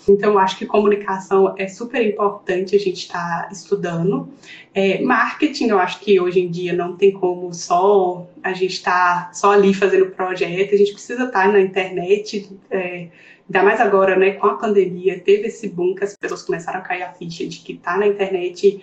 Então, 0.07 0.37
acho 0.37 0.57
que 0.57 0.65
comunicação 0.65 1.53
é 1.57 1.67
super 1.67 2.05
importante 2.05 2.75
a 2.75 2.79
gente 2.79 3.03
estar 3.03 3.43
tá 3.43 3.49
estudando. 3.51 4.27
É, 4.73 5.01
marketing, 5.01 5.67
eu 5.67 5.79
acho 5.79 5.99
que 5.99 6.19
hoje 6.19 6.39
em 6.39 6.49
dia 6.49 6.73
não 6.73 6.95
tem 6.95 7.11
como 7.11 7.53
só 7.53 8.27
a 8.41 8.53
gente 8.53 8.73
estar 8.73 9.27
tá 9.27 9.33
só 9.33 9.51
ali 9.51 9.73
fazendo 9.73 10.07
projeto, 10.07 10.73
a 10.73 10.77
gente 10.77 10.93
precisa 10.93 11.25
estar 11.25 11.43
tá 11.43 11.51
na 11.51 11.61
internet, 11.61 12.49
é, 12.69 13.09
ainda 13.47 13.63
mais 13.63 13.79
agora, 13.79 14.15
né, 14.15 14.31
com 14.31 14.47
a 14.47 14.55
pandemia, 14.55 15.19
teve 15.19 15.47
esse 15.47 15.69
boom 15.69 15.93
que 15.93 16.03
as 16.03 16.15
pessoas 16.15 16.41
começaram 16.41 16.79
a 16.79 16.83
cair 16.83 17.03
a 17.03 17.13
ficha 17.13 17.45
de 17.45 17.59
que 17.59 17.73
estar 17.73 17.93
tá 17.93 17.97
na 17.99 18.07
internet 18.07 18.81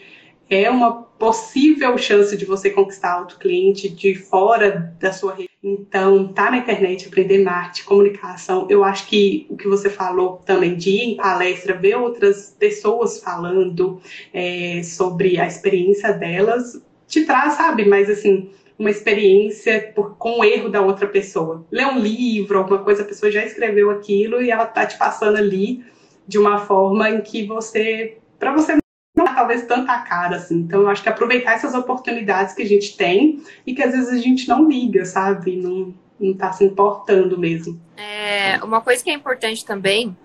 é 0.50 0.70
uma 0.70 1.02
possível 1.18 1.98
chance 1.98 2.36
de 2.36 2.44
você 2.44 2.70
conquistar 2.70 3.18
outro 3.18 3.38
cliente 3.38 3.88
de 3.88 4.14
fora 4.14 4.94
da 5.00 5.12
sua 5.12 5.34
rede. 5.34 5.50
Então, 5.62 6.28
tá 6.28 6.50
na 6.50 6.58
internet, 6.58 7.08
aprender 7.08 7.42
marketing, 7.42 7.84
comunicação. 7.84 8.66
Eu 8.70 8.84
acho 8.84 9.06
que 9.08 9.46
o 9.50 9.56
que 9.56 9.66
você 9.66 9.90
falou 9.90 10.40
também 10.46 10.76
de 10.76 10.90
ir 10.90 11.02
em 11.02 11.16
palestra, 11.16 11.74
ver 11.74 11.96
outras 11.96 12.56
pessoas 12.58 13.20
falando 13.20 14.00
é, 14.32 14.80
sobre 14.84 15.38
a 15.38 15.46
experiência 15.46 16.12
delas, 16.12 16.80
te 17.06 17.24
traz, 17.24 17.54
sabe? 17.54 17.84
Mas 17.84 18.08
assim, 18.08 18.50
uma 18.78 18.90
experiência 18.90 19.92
por, 19.94 20.16
com 20.16 20.40
o 20.40 20.44
erro 20.44 20.68
da 20.68 20.80
outra 20.80 21.08
pessoa. 21.08 21.66
Ler 21.70 21.86
um 21.86 21.98
livro, 21.98 22.58
alguma 22.58 22.78
coisa, 22.78 23.02
a 23.02 23.06
pessoa 23.06 23.30
já 23.30 23.44
escreveu 23.44 23.90
aquilo 23.90 24.40
e 24.40 24.50
ela 24.50 24.66
tá 24.66 24.86
te 24.86 24.96
passando 24.96 25.36
ali 25.36 25.84
de 26.26 26.38
uma 26.38 26.58
forma 26.58 27.10
em 27.10 27.20
que 27.20 27.44
você, 27.44 28.18
para 28.38 28.52
você 28.52 28.78
não 29.18 29.34
talvez 29.34 29.66
tanta 29.66 29.98
cara 30.00 30.36
assim. 30.36 30.58
Então, 30.60 30.82
eu 30.82 30.88
acho 30.88 31.02
que 31.02 31.08
aproveitar 31.08 31.54
essas 31.54 31.74
oportunidades 31.74 32.54
que 32.54 32.62
a 32.62 32.66
gente 32.66 32.96
tem 32.96 33.42
e 33.66 33.74
que 33.74 33.82
às 33.82 33.92
vezes 33.92 34.08
a 34.08 34.18
gente 34.18 34.48
não 34.48 34.68
liga, 34.68 35.04
sabe? 35.04 35.56
Não, 35.56 35.94
não 36.18 36.34
tá 36.34 36.52
se 36.52 36.64
importando 36.64 37.36
mesmo. 37.36 37.80
É, 37.96 38.62
uma 38.62 38.80
coisa 38.80 39.02
que 39.02 39.10
é 39.10 39.14
importante 39.14 39.64
também, 39.64 40.16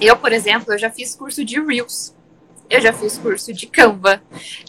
eu, 0.00 0.16
por 0.16 0.32
exemplo, 0.32 0.74
eu 0.74 0.78
já 0.78 0.90
fiz 0.90 1.14
curso 1.14 1.44
de 1.44 1.60
Reels. 1.60 2.14
Eu 2.68 2.80
já 2.80 2.92
fiz 2.92 3.16
curso 3.16 3.52
de 3.52 3.66
Canva. 3.66 4.20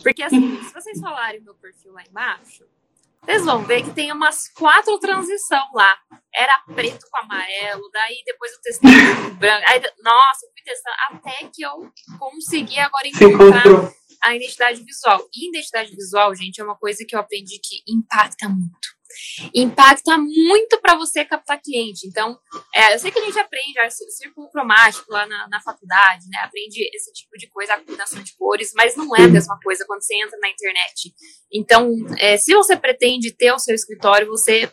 Porque 0.03 0.21
assim, 0.21 0.59
se 0.63 0.73
vocês 0.73 0.99
falarem 0.99 1.41
meu 1.41 1.55
perfil 1.55 1.93
lá 1.93 2.03
embaixo, 2.07 2.63
vocês 3.27 3.43
vão 3.43 3.61
ver 3.61 3.83
que 3.83 3.91
tem 3.91 4.09
umas 4.09 4.47
quatro 4.47 4.97
transição 4.99 5.61
lá. 5.73 5.97
Era 6.33 6.57
preto 6.73 7.05
com 7.11 7.17
amarelo, 7.19 7.89
daí 7.91 8.23
depois 8.25 8.53
eu 8.53 8.61
testei 8.61 8.89
branco. 9.37 9.63
Aí, 9.67 9.81
nossa, 10.01 10.45
eu 10.45 10.51
fui 10.53 10.63
testando 10.63 10.95
até 11.09 11.49
que 11.53 11.61
eu 11.61 11.91
consegui 12.17 12.79
agora 12.79 13.05
encontrar 13.05 13.93
a 14.23 14.33
identidade 14.33 14.81
visual. 14.81 15.27
E 15.35 15.49
identidade 15.49 15.93
visual, 15.93 16.33
gente, 16.35 16.61
é 16.61 16.63
uma 16.63 16.77
coisa 16.77 17.03
que 17.05 17.13
eu 17.13 17.19
aprendi 17.19 17.59
que 17.61 17.83
impacta 17.85 18.47
muito 18.47 18.96
impacta 19.53 20.17
muito 20.17 20.79
para 20.81 20.95
você 20.95 21.23
captar 21.25 21.61
cliente. 21.61 22.07
Então, 22.07 22.37
é, 22.73 22.93
eu 22.93 22.99
sei 22.99 23.11
que 23.11 23.19
a 23.19 23.25
gente 23.25 23.39
aprende 23.39 23.79
círculo 24.11 24.49
cromático 24.49 25.11
lá 25.11 25.25
na, 25.25 25.47
na, 25.47 25.61
faculdade, 25.61 26.25
né? 26.29 26.39
Aprende 26.43 26.89
esse 26.93 27.11
tipo 27.13 27.37
de 27.37 27.47
coisa, 27.49 27.73
a 27.73 27.79
combinação 27.79 28.21
de 28.21 28.35
cores, 28.35 28.71
mas 28.75 28.95
não 28.95 29.15
é 29.15 29.23
a 29.23 29.27
mesma 29.27 29.57
coisa 29.63 29.85
quando 29.85 30.01
você 30.01 30.15
entra 30.15 30.37
na 30.39 30.49
internet. 30.49 31.13
Então, 31.51 31.93
é, 32.17 32.37
se 32.37 32.53
você 32.53 32.75
pretende 32.75 33.31
ter 33.31 33.51
o 33.51 33.59
seu 33.59 33.75
escritório, 33.75 34.27
você 34.27 34.71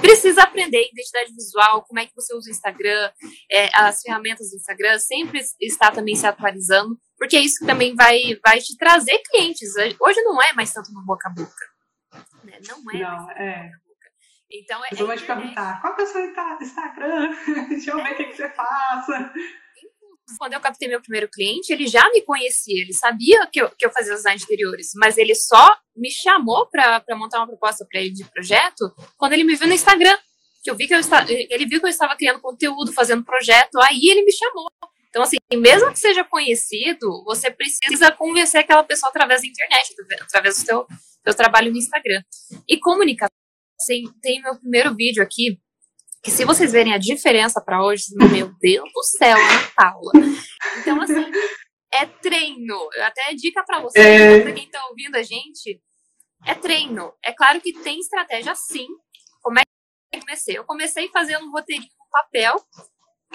precisa 0.00 0.42
aprender 0.42 0.88
identidade 0.90 1.34
visual, 1.34 1.84
como 1.86 2.00
é 2.00 2.06
que 2.06 2.14
você 2.14 2.34
usa 2.34 2.48
o 2.48 2.50
Instagram, 2.50 3.10
é, 3.52 3.68
as 3.74 4.00
ferramentas 4.00 4.50
do 4.50 4.56
Instagram, 4.56 4.98
sempre 4.98 5.40
está 5.60 5.90
também 5.90 6.16
se 6.16 6.26
atualizando, 6.26 6.98
porque 7.18 7.38
isso 7.38 7.64
também 7.66 7.94
vai, 7.94 8.38
vai 8.44 8.58
te 8.58 8.76
trazer 8.76 9.18
clientes. 9.30 9.70
Hoje 10.00 10.22
não 10.22 10.42
é 10.42 10.52
mais 10.54 10.72
tanto 10.72 10.92
no 10.92 11.04
boca 11.04 11.28
a 11.28 11.32
boca 11.32 11.75
né? 12.46 12.58
Não 12.68 12.90
é. 12.90 12.98
Não, 12.98 13.30
é. 13.32 13.70
Então, 14.50 14.84
é, 14.84 14.88
eu 14.92 15.06
vou 15.06 15.16
te 15.16 15.24
perguntar, 15.24 15.80
qual 15.80 15.96
é 15.98 16.02
o 16.02 16.06
seu 16.06 16.24
Instagram? 16.60 17.34
Deixa 17.68 17.90
eu 17.90 18.02
ver 18.02 18.12
o 18.12 18.16
que, 18.16 18.24
que 18.26 18.36
você 18.36 18.48
faça. 18.50 19.32
Quando 20.38 20.54
eu 20.54 20.60
captei 20.60 20.88
meu 20.88 21.00
primeiro 21.00 21.28
cliente, 21.28 21.72
ele 21.72 21.86
já 21.86 22.02
me 22.10 22.20
conhecia, 22.22 22.82
ele 22.82 22.92
sabia 22.92 23.46
que 23.46 23.60
eu, 23.60 23.70
que 23.70 23.86
eu 23.86 23.92
fazia 23.92 24.14
design 24.14 24.40
interiores, 24.42 24.90
mas 24.96 25.18
ele 25.18 25.34
só 25.34 25.76
me 25.94 26.10
chamou 26.10 26.66
para 26.68 27.02
montar 27.16 27.38
uma 27.38 27.46
proposta 27.46 27.86
para 27.88 28.00
ele 28.00 28.10
de 28.10 28.24
projeto 28.24 28.92
quando 29.16 29.34
ele 29.34 29.44
me 29.44 29.54
viu 29.54 29.68
no 29.68 29.74
Instagram. 29.74 30.16
Que 30.62 30.70
eu 30.70 30.76
vi 30.76 30.88
que 30.88 30.94
eu 30.94 30.98
estava, 30.98 31.30
ele 31.30 31.66
viu 31.66 31.78
que 31.78 31.86
eu 31.86 31.90
estava 31.90 32.16
criando 32.16 32.40
conteúdo, 32.40 32.92
fazendo 32.92 33.24
projeto, 33.24 33.78
aí 33.82 34.08
ele 34.08 34.24
me 34.24 34.32
chamou. 34.32 34.68
Então, 35.08 35.22
assim, 35.22 35.36
mesmo 35.54 35.92
que 35.92 35.98
seja 35.98 36.24
conhecido, 36.24 37.24
você 37.24 37.50
precisa 37.50 38.10
convencer 38.10 38.60
aquela 38.60 38.82
pessoa 38.82 39.10
através 39.10 39.42
da 39.42 39.46
internet, 39.46 39.94
através 40.20 40.56
do 40.56 40.66
seu, 40.66 40.86
seu 41.26 41.36
trabalho 41.36 41.70
no 41.70 41.76
Instagram. 41.76 42.22
E 42.68 42.78
comunicação, 42.78 43.34
assim, 43.80 44.04
tem 44.22 44.40
meu 44.40 44.58
primeiro 44.58 44.94
vídeo 44.94 45.22
aqui, 45.22 45.58
que 46.22 46.30
se 46.30 46.44
vocês 46.44 46.72
verem 46.72 46.92
a 46.94 46.98
diferença 46.98 47.60
para 47.60 47.84
hoje, 47.84 48.04
meu 48.32 48.52
Deus 48.60 48.90
do 48.92 49.02
céu, 49.02 49.36
Ana 49.36 49.70
Paula. 49.76 50.12
Então, 50.78 51.00
assim, 51.00 51.24
é 51.92 52.06
treino. 52.06 52.88
Até 53.02 53.34
dica 53.34 53.64
para 53.64 53.80
vocês, 53.80 54.04
é... 54.04 54.40
para 54.40 54.52
quem 54.52 54.64
está 54.64 54.84
ouvindo 54.88 55.16
a 55.16 55.22
gente, 55.22 55.80
é 56.44 56.54
treino. 56.54 57.12
É 57.24 57.32
claro 57.32 57.60
que 57.60 57.72
tem 57.72 57.98
estratégia 57.98 58.54
sim. 58.54 58.86
Como 59.42 59.58
é 59.58 59.62
que 59.62 60.16
eu 60.16 60.20
comecei? 60.20 60.58
Eu 60.58 60.64
comecei 60.64 61.08
fazendo 61.08 61.46
um 61.46 61.50
roteirinho 61.50 61.88
no 61.98 62.10
papel, 62.10 62.56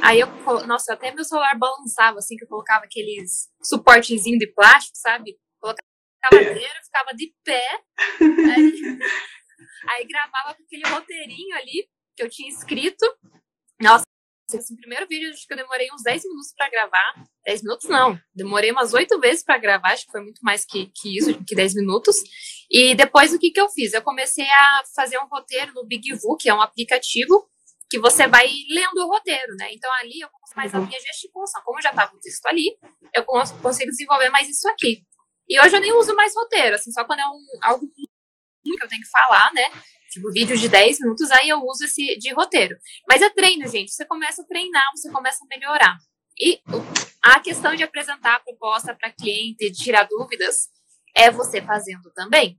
Aí 0.02 0.20
eu, 0.20 0.28
nossa, 0.68 0.94
até 0.94 1.14
meu 1.14 1.24
celular 1.24 1.58
balançava, 1.58 2.18
assim, 2.20 2.36
que 2.36 2.44
eu 2.44 2.48
colocava 2.48 2.86
aqueles 2.86 3.50
suportezinho 3.62 4.40
de 4.40 4.48
plástico, 4.48 4.98
sabe? 4.98 5.38
Cadeira, 6.22 6.82
ficava 6.84 7.14
de 7.16 7.34
pé, 7.44 7.66
aí, 8.22 9.00
aí 9.90 10.08
gravava 10.08 10.56
com 10.56 10.64
aquele 10.64 10.88
roteirinho 10.88 11.56
ali 11.56 11.90
que 12.16 12.24
eu 12.24 12.30
tinha 12.30 12.50
escrito. 12.50 13.06
Nossa, 13.82 14.06
esse 14.54 14.76
primeiro 14.76 15.08
vídeo 15.08 15.32
acho 15.32 15.48
que 15.48 15.54
eu 15.54 15.58
demorei 15.58 15.88
uns 15.92 16.04
10 16.04 16.24
minutos 16.24 16.54
para 16.56 16.70
gravar. 16.70 17.14
10 17.46 17.64
minutos 17.64 17.90
não, 17.90 18.20
demorei 18.34 18.72
umas 18.72 18.94
8 18.94 19.20
vezes 19.20 19.44
para 19.44 19.58
gravar, 19.58 19.94
acho 19.94 20.06
que 20.06 20.12
foi 20.12 20.22
muito 20.22 20.40
mais 20.42 20.66
que, 20.66 20.92
que 20.94 21.18
isso, 21.18 21.44
que 21.44 21.56
10 21.56 21.76
minutos. 21.76 22.16
E 22.70 22.96
depois 22.96 23.34
o 23.34 23.40
que, 23.40 23.52
que 23.52 23.60
eu 23.60 23.70
fiz? 23.70 23.94
Eu 23.94 24.02
comecei 24.02 24.48
a 24.48 24.84
fazer 24.96 25.18
um 25.18 25.28
roteiro 25.28 25.74
no 25.74 25.86
BigVoo, 25.86 26.38
que 26.38 26.50
é 26.50 26.54
um 26.54 26.62
aplicativo 26.62 27.50
que 27.90 28.00
você 28.00 28.26
vai 28.26 28.48
lendo 28.70 29.06
o 29.06 29.08
roteiro, 29.08 29.54
né? 29.58 29.74
Então 29.74 29.92
ali 29.96 30.22
eu 30.22 30.30
consigo 30.30 30.56
mais 30.58 30.74
a 30.74 30.80
uhum. 30.80 30.88
minha 30.88 31.00
gesticulação. 31.00 31.62
Como 31.66 31.82
já 31.82 31.90
estava 31.90 32.16
o 32.16 32.20
texto 32.20 32.46
ali, 32.46 32.78
eu 33.14 33.26
consigo 33.26 33.92
desenvolver 33.92 34.30
mais 34.30 34.48
isso 34.48 34.68
aqui. 34.70 35.04
E 35.52 35.60
hoje 35.60 35.76
eu 35.76 35.82
nem 35.82 35.92
uso 35.92 36.16
mais 36.16 36.34
roteiro, 36.34 36.76
assim, 36.78 36.94
só 36.94 37.04
quando 37.04 37.20
é 37.20 37.28
um, 37.28 37.46
algo 37.62 37.86
que 37.86 38.08
eu 38.82 38.88
tenho 38.88 39.02
que 39.02 39.10
falar, 39.10 39.52
né? 39.54 39.66
Tipo, 40.10 40.32
vídeo 40.32 40.58
de 40.58 40.70
10 40.70 41.00
minutos, 41.02 41.30
aí 41.30 41.50
eu 41.50 41.62
uso 41.66 41.84
esse 41.84 42.18
de 42.18 42.34
roteiro. 42.34 42.78
Mas 43.06 43.22
é 43.22 43.30
treino, 43.30 43.68
gente. 43.68 43.92
Você 43.92 44.06
começa 44.06 44.42
a 44.42 44.46
treinar, 44.46 44.86
você 44.96 45.12
começa 45.12 45.44
a 45.44 45.48
melhorar. 45.48 45.98
E 46.40 46.62
a 47.22 47.38
questão 47.42 47.76
de 47.76 47.84
apresentar 47.84 48.36
a 48.36 48.40
proposta 48.40 48.96
para 48.96 49.12
cliente, 49.12 49.70
de 49.70 49.78
tirar 49.78 50.08
dúvidas, 50.08 50.70
é 51.14 51.30
você 51.30 51.62
fazendo 51.62 52.10
também. 52.16 52.58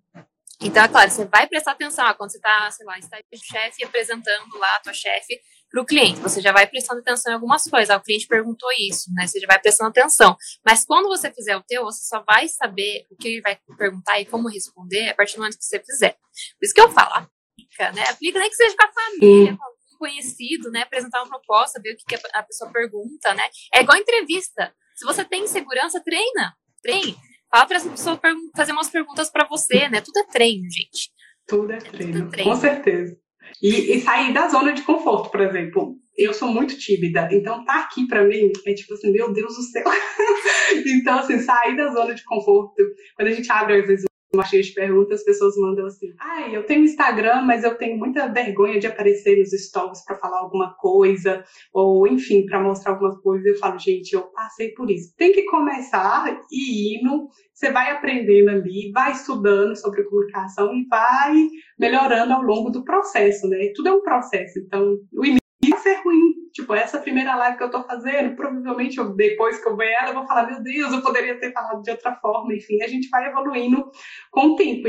Então, 0.61 0.85
é 0.85 0.89
claro, 0.89 1.11
você 1.11 1.25
vai 1.25 1.47
prestar 1.47 1.73
atenção 1.73 2.13
quando 2.15 2.31
você 2.31 2.37
está, 2.37 2.71
sei 2.71 2.85
lá, 2.85 2.99
está 2.99 3.19
chefe 3.43 3.85
apresentando 3.85 4.59
lá 4.59 4.77
a 4.77 4.81
tua 4.81 4.93
chefe 4.93 5.41
para 5.73 5.81
o 5.81 5.87
cliente. 5.87 6.21
Você 6.21 6.41
já 6.43 6.53
vai 6.53 6.67
prestando 6.67 7.01
atenção 7.01 7.33
em 7.33 7.35
algumas 7.35 7.65
coisas. 7.65 7.89
Ah, 7.89 7.97
o 7.97 8.03
cliente 8.03 8.27
perguntou 8.27 8.69
isso, 8.79 9.11
né? 9.15 9.27
Você 9.27 9.41
já 9.41 9.47
vai 9.47 9.59
prestando 9.59 9.89
atenção. 9.89 10.37
Mas 10.65 10.85
quando 10.85 11.09
você 11.09 11.33
fizer 11.33 11.57
o 11.57 11.63
teu, 11.63 11.85
você 11.85 12.07
só 12.07 12.23
vai 12.23 12.47
saber 12.47 13.07
o 13.11 13.17
que 13.17 13.29
ele 13.29 13.41
vai 13.41 13.59
perguntar 13.79 14.21
e 14.21 14.27
como 14.27 14.49
responder 14.49 15.09
a 15.09 15.15
partir 15.15 15.35
do 15.35 15.39
momento 15.39 15.57
que 15.57 15.65
você 15.65 15.81
fizer. 15.81 16.13
Por 16.13 16.65
isso 16.65 16.75
que 16.75 16.81
eu 16.81 16.91
falo, 16.91 17.15
aplica, 17.15 17.93
né? 17.93 18.05
Aplica 18.11 18.39
nem 18.39 18.51
que 18.51 18.57
seja 18.57 18.77
com 18.77 18.87
a 18.87 18.93
família, 18.93 19.57
com 19.57 19.65
algum 19.65 19.99
conhecido, 19.99 20.71
né? 20.71 20.83
Apresentar 20.83 21.23
uma 21.23 21.31
proposta, 21.31 21.81
ver 21.83 21.95
o 21.95 21.97
que 21.97 22.17
a 22.35 22.43
pessoa 22.43 22.71
pergunta, 22.71 23.33
né? 23.33 23.49
É 23.75 23.81
igual 23.81 23.97
entrevista. 23.97 24.75
Se 24.95 25.07
você 25.07 25.25
tem 25.25 25.47
segurança, 25.47 26.03
treina. 26.05 26.55
Treine. 26.83 27.17
Fala 27.51 27.67
para 27.67 27.77
essa 27.79 27.89
pessoa 27.89 28.21
fazer 28.55 28.73
umas 28.73 28.91
perguntas 28.91 29.31
para 29.31 29.47
você, 29.47 29.89
né? 29.89 30.03
Tudo 30.03 30.19
é 30.19 30.25
treino, 30.25 30.65
gente. 30.71 31.11
Tudo 31.47 31.73
é 31.73 31.79
treino, 31.79 32.13
Tudo 32.13 32.27
é 32.27 32.31
treino. 32.31 32.51
com 32.51 32.57
certeza. 32.57 33.17
E, 33.63 33.97
e, 33.97 34.01
sair 34.01 34.33
da 34.33 34.49
zona 34.49 34.73
de 34.73 34.83
conforto, 34.83 35.31
por 35.31 35.41
exemplo. 35.41 35.97
Eu 36.17 36.35
sou 36.35 36.49
muito 36.49 36.77
tímida, 36.77 37.29
então 37.33 37.65
tá 37.65 37.81
aqui 37.81 38.07
para 38.07 38.23
mim 38.23 38.53
é 38.67 38.75
tipo 38.75 38.93
assim, 38.93 39.11
meu 39.11 39.33
Deus 39.33 39.57
do 39.57 39.63
céu. 39.63 39.85
então, 40.87 41.21
assim, 41.21 41.39
sair 41.39 41.75
da 41.75 41.89
zona 41.89 42.15
de 42.15 42.23
conforto. 42.25 42.75
Quando 43.17 43.29
a 43.29 43.33
gente 43.33 43.51
abre, 43.51 43.81
às 43.81 43.87
vezes, 43.87 44.05
uma 44.35 44.45
cheia 44.45 44.63
de 44.63 44.73
perguntas, 44.73 45.21
as 45.21 45.25
pessoas 45.25 45.57
mandam 45.57 45.87
assim: 45.87 46.13
ai, 46.19 46.57
eu 46.57 46.65
tenho 46.65 46.85
Instagram, 46.85 47.43
mas 47.43 47.65
eu 47.65 47.77
tenho 47.77 47.99
muita 47.99 48.29
vergonha 48.29 48.81
de 48.81 48.87
aparecer 48.87 49.39
nos 49.39 49.51
stories 49.51 50.05
para 50.05 50.17
falar 50.17 50.39
alguma 50.39 50.75
coisa, 50.75 51.45
ou 51.73 52.07
enfim, 52.07 52.47
para 52.47 52.61
mostrar 52.61 52.93
alguma 52.93 53.21
coisa. 53.21 53.49
Eu 53.49 53.59
falo, 53.59 53.79
gente, 53.79 54.13
eu 54.13 54.23
passei 54.33 54.71
por 54.71 54.91
isso. 54.91 55.15
Tem 55.17 55.33
que 55.33 55.43
começar 55.45 56.41
e 56.51 56.99
indo, 56.99 57.29
você 57.53 57.71
vai 57.71 57.91
aprendendo 57.91 58.51
ali, 58.51 58.91
vai 58.93 59.13
estudando 59.13 59.77
sobre 59.77 60.05
comunicação 60.05 60.75
e 60.75 60.87
vai 60.87 61.49
melhorando 61.79 62.33
ao 62.33 62.43
longo 62.43 62.71
do 62.71 62.85
processo, 62.85 63.49
né? 63.49 63.73
Tudo 63.75 63.89
é 63.89 63.93
um 63.93 64.03
processo, 64.03 64.59
então 64.59 64.97
o 65.13 65.25
início 65.25 65.41
vai 65.69 65.79
ser 65.79 65.95
ruim, 66.03 66.42
tipo, 66.53 66.75
essa 66.75 66.99
primeira 66.99 67.35
live 67.35 67.57
que 67.57 67.65
eu 67.65 67.71
tô 67.71 67.83
fazendo, 67.85 68.37
provavelmente 68.37 68.99
eu, 68.99 69.15
depois 69.15 69.63
que 69.63 69.69
eu 69.69 69.77
ver 69.77 69.93
ela, 69.93 70.11
eu 70.11 70.15
vou 70.15 70.27
falar, 70.27 70.47
meu 70.47 70.63
Deus, 70.63 70.93
eu 70.93 71.03
poderia 71.03 71.39
ter 71.39 71.53
falado 71.53 71.83
de 71.83 71.91
outra 71.91 72.15
forma, 72.17 72.55
enfim, 72.55 72.83
a 72.83 72.89
gente 72.89 73.09
vai 73.09 73.29
evoluindo 73.29 73.91
com 74.31 74.49
o 74.49 74.57
tempo. 74.57 74.89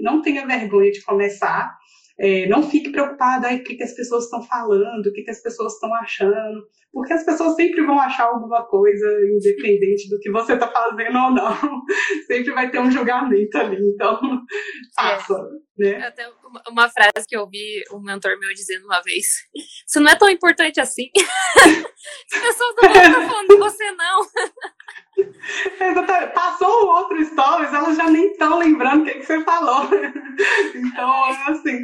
Não 0.00 0.20
tenha 0.20 0.46
vergonha 0.46 0.90
de 0.90 1.04
começar, 1.04 1.76
é, 2.18 2.46
não 2.46 2.62
fique 2.62 2.90
preocupado 2.90 3.46
aí 3.46 3.58
o 3.58 3.64
que, 3.64 3.76
que 3.76 3.82
as 3.82 3.94
pessoas 3.94 4.24
estão 4.24 4.42
falando, 4.42 5.06
o 5.06 5.12
que, 5.12 5.22
que 5.22 5.30
as 5.30 5.42
pessoas 5.42 5.74
estão 5.74 5.92
achando, 5.94 6.66
porque 6.96 7.12
as 7.12 7.26
pessoas 7.26 7.54
sempre 7.56 7.84
vão 7.84 8.00
achar 8.00 8.24
alguma 8.24 8.66
coisa, 8.66 9.06
independente 9.30 10.08
do 10.08 10.18
que 10.18 10.30
você 10.30 10.54
está 10.54 10.66
fazendo 10.66 11.18
ou 11.18 11.30
não. 11.30 11.54
Sempre 12.26 12.54
vai 12.54 12.70
ter 12.70 12.78
um 12.78 12.90
julgamento 12.90 13.58
ali, 13.58 13.76
então 13.92 14.18
faça. 14.96 15.34
É. 15.78 15.90
Né? 15.90 16.06
Até 16.06 16.26
uma 16.70 16.88
frase 16.88 17.26
que 17.28 17.36
eu 17.36 17.42
ouvi 17.42 17.84
um 17.92 18.00
mentor 18.00 18.38
meu 18.40 18.48
dizendo 18.54 18.86
uma 18.86 19.02
vez: 19.02 19.26
Isso 19.86 20.00
não 20.00 20.10
é 20.10 20.16
tão 20.16 20.30
importante 20.30 20.80
assim. 20.80 21.10
As 22.32 22.40
pessoas 22.40 22.74
não 22.76 22.88
estar 22.90 23.28
falando 23.28 23.48
de 23.48 23.56
você, 23.56 23.92
não. 23.92 24.26
Passou 26.34 26.84
o 26.84 26.88
outro 26.88 27.24
stories, 27.24 27.72
elas 27.72 27.96
já 27.96 28.10
nem 28.10 28.32
estão 28.32 28.58
lembrando 28.58 29.02
o 29.02 29.04
que, 29.04 29.14
que 29.14 29.24
você 29.24 29.42
falou. 29.44 29.88
Então, 30.74 31.28
é 31.28 31.50
assim. 31.50 31.78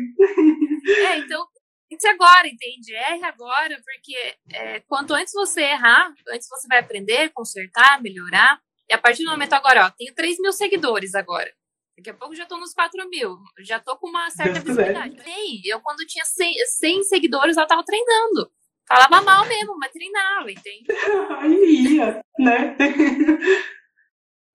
É, 0.86 1.18
então, 1.18 1.46
pense 1.88 2.06
agora, 2.06 2.46
entende? 2.46 2.92
Erre 2.92 3.24
agora, 3.24 3.80
porque 3.82 4.36
é, 4.52 4.80
quanto 4.80 5.14
antes 5.14 5.32
você 5.32 5.62
errar, 5.62 6.12
antes 6.28 6.46
você 6.48 6.68
vai 6.68 6.80
aprender, 6.80 7.30
consertar, 7.30 8.02
melhorar. 8.02 8.60
E 8.90 8.92
a 8.92 8.98
partir 8.98 9.24
do 9.24 9.30
momento 9.30 9.54
agora, 9.54 9.86
ó, 9.86 9.90
tenho 9.90 10.14
3 10.14 10.38
mil 10.38 10.52
seguidores 10.52 11.14
agora. 11.14 11.50
Daqui 11.96 12.10
a 12.10 12.14
pouco 12.14 12.34
já 12.34 12.46
tô 12.46 12.56
nos 12.56 12.74
4 12.74 13.08
mil. 13.08 13.38
Já 13.60 13.78
tô 13.78 13.96
com 13.96 14.08
uma 14.08 14.28
certa 14.30 14.60
Deus 14.60 14.64
visibilidade. 14.64 15.22
Sim, 15.22 15.62
eu 15.64 15.80
quando 15.80 16.06
tinha 16.06 16.24
100, 16.24 16.54
100 16.66 17.02
seguidores, 17.04 17.56
eu 17.56 17.66
tava 17.66 17.84
treinando. 17.84 18.50
Falava 18.88 19.22
mal 19.22 19.46
mesmo, 19.46 19.76
mas 19.78 19.92
treinava, 19.92 20.50
entende? 20.50 20.86
Aí 21.38 21.96
ia, 21.96 22.24
né? 22.38 22.76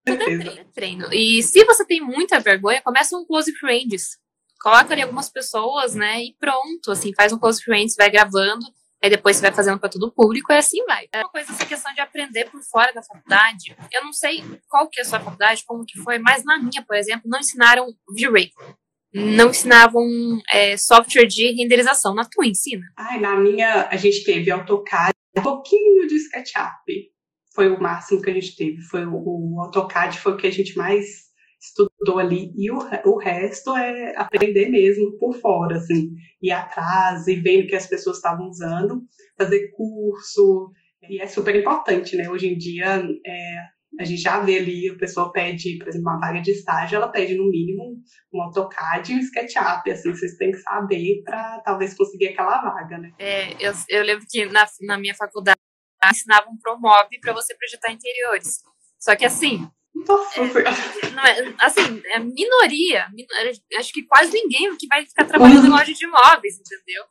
Tudo 0.04 0.22
é 0.22 0.38
treino, 0.38 0.72
treino. 0.72 1.12
E 1.12 1.42
se 1.42 1.64
você 1.64 1.84
tem 1.84 2.00
muita 2.00 2.38
vergonha, 2.38 2.82
começa 2.82 3.16
um 3.16 3.26
close 3.26 3.52
friends. 3.58 4.18
Coloca 4.60 4.92
ali 4.92 5.02
algumas 5.02 5.30
pessoas, 5.30 5.94
né? 5.94 6.22
E 6.22 6.34
pronto, 6.38 6.90
assim, 6.90 7.12
faz 7.14 7.32
um 7.32 7.38
close 7.38 7.62
friends, 7.62 7.94
vai 7.96 8.10
gravando, 8.10 8.66
aí 9.02 9.08
depois 9.08 9.36
você 9.36 9.42
vai 9.42 9.52
fazendo 9.52 9.78
para 9.78 9.88
todo 9.88 10.04
o 10.04 10.12
público 10.12 10.52
e 10.52 10.56
assim 10.56 10.84
vai. 10.84 11.08
É 11.12 11.20
uma 11.20 11.28
coisa, 11.30 11.52
essa 11.52 11.64
questão 11.66 11.92
de 11.94 12.00
aprender 12.00 12.50
por 12.50 12.60
fora 12.62 12.92
da 12.92 13.02
faculdade. 13.02 13.76
Eu 13.92 14.04
não 14.04 14.12
sei 14.12 14.42
qual 14.68 14.88
que 14.88 15.00
é 15.00 15.02
a 15.02 15.06
sua 15.06 15.20
faculdade, 15.20 15.64
como 15.66 15.84
que 15.84 15.98
foi, 16.00 16.18
mas 16.18 16.44
na 16.44 16.58
minha, 16.58 16.82
por 16.84 16.96
exemplo, 16.96 17.30
não 17.30 17.38
ensinaram 17.38 17.86
V-Ray 18.08 18.50
não 19.12 19.50
ensinavam 19.50 20.02
é, 20.52 20.76
software 20.76 21.26
de 21.26 21.52
renderização. 21.52 22.14
Na 22.14 22.24
tua 22.24 22.46
ensina? 22.46 22.82
Ai, 22.96 23.20
na 23.20 23.36
minha, 23.38 23.88
a 23.88 23.96
gente 23.96 24.24
teve 24.24 24.50
AutoCAD, 24.50 25.12
um 25.36 25.42
pouquinho 25.42 26.06
de 26.06 26.16
SketchUp. 26.16 27.10
Foi 27.54 27.70
o 27.70 27.80
máximo 27.80 28.22
que 28.22 28.30
a 28.30 28.34
gente 28.34 28.56
teve. 28.56 28.80
Foi 28.82 29.04
o, 29.04 29.14
o 29.14 29.60
AutoCAD 29.62 30.18
foi 30.18 30.32
o 30.32 30.36
que 30.36 30.46
a 30.46 30.52
gente 30.52 30.76
mais 30.76 31.28
estudou 31.60 32.18
ali. 32.18 32.52
E 32.56 32.70
o, 32.70 32.78
o 33.06 33.18
resto 33.18 33.76
é 33.76 34.14
aprender 34.16 34.68
mesmo 34.68 35.18
por 35.18 35.34
fora, 35.34 35.76
assim. 35.76 36.10
Ir 36.40 36.52
atrás 36.52 37.26
e 37.26 37.34
ver 37.34 37.64
o 37.64 37.66
que 37.66 37.74
as 37.74 37.86
pessoas 37.86 38.16
estavam 38.16 38.48
usando. 38.48 39.02
Fazer 39.36 39.70
curso. 39.70 40.70
E 41.08 41.20
é 41.20 41.26
super 41.26 41.54
importante, 41.56 42.16
né? 42.16 42.28
Hoje 42.28 42.48
em 42.48 42.56
dia, 42.56 43.02
é, 43.26 43.64
a 43.98 44.04
gente 44.04 44.22
já 44.22 44.38
vê 44.40 44.58
ali, 44.58 44.90
a 44.90 44.96
pessoa 44.96 45.32
pede, 45.32 45.76
por 45.78 45.88
exemplo, 45.88 46.08
uma 46.08 46.20
vaga 46.20 46.40
de 46.40 46.52
estágio, 46.52 46.96
ela 46.96 47.08
pede 47.08 47.34
no 47.36 47.50
mínimo 47.50 48.00
um 48.32 48.42
AutoCAD 48.42 49.12
e 49.12 49.16
um 49.16 49.18
SketchUp, 49.18 49.90
assim, 49.90 50.10
vocês 50.10 50.36
têm 50.36 50.52
que 50.52 50.58
saber 50.58 51.22
para 51.24 51.60
talvez 51.64 51.94
conseguir 51.94 52.28
aquela 52.28 52.62
vaga, 52.62 52.98
né? 52.98 53.12
É, 53.18 53.52
eu, 53.58 53.72
eu 53.88 54.04
lembro 54.04 54.24
que 54.28 54.46
na, 54.46 54.66
na 54.82 54.98
minha 54.98 55.14
faculdade 55.14 55.58
ensinavam 56.04 56.52
um 56.52 56.58
Promove 56.58 57.18
para 57.20 57.32
você 57.32 57.56
projetar 57.56 57.90
interiores. 57.90 58.60
Só 59.00 59.16
que 59.16 59.24
assim, 59.24 59.68
é, 61.24 61.40
é, 61.40 61.54
assim, 61.58 62.02
é 62.06 62.18
minoria, 62.20 63.06
acho 63.78 63.92
que 63.92 64.04
quase 64.04 64.32
ninguém 64.32 64.76
que 64.76 64.86
vai 64.86 65.04
ficar 65.04 65.24
trabalhando 65.24 65.66
em 65.66 65.70
loja 65.70 65.92
de 65.92 66.04
imóveis, 66.04 66.54
entendeu? 66.60 67.04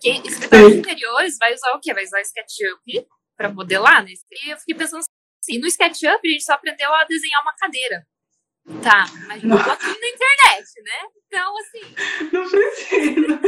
Quem 0.00 0.26
escritório 0.26 0.70
de 0.70 0.78
interiores 0.78 1.36
vai 1.38 1.54
usar 1.54 1.72
o 1.72 1.80
quê? 1.80 1.94
Vai 1.94 2.04
usar 2.04 2.20
SketchUp 2.22 3.06
para 3.36 3.52
modelar, 3.52 4.04
né? 4.04 4.12
E 4.44 4.50
eu 4.50 4.58
fiquei 4.58 4.74
pensando 4.74 5.02
Assim, 5.44 5.58
no 5.58 5.66
SketchUp 5.66 6.20
a 6.24 6.30
gente 6.30 6.42
só 6.44 6.54
aprendeu 6.54 6.92
a 6.94 7.04
desenhar 7.04 7.42
uma 7.42 7.54
cadeira. 7.54 8.06
Tá, 8.82 9.04
mas 9.26 9.42
não 9.42 9.58
aqui 9.58 9.84
na 9.84 10.08
internet, 10.08 10.82
né? 10.82 11.08
Então, 11.26 11.58
assim. 11.58 12.30
Não 12.32 12.50
precisa. 12.50 13.38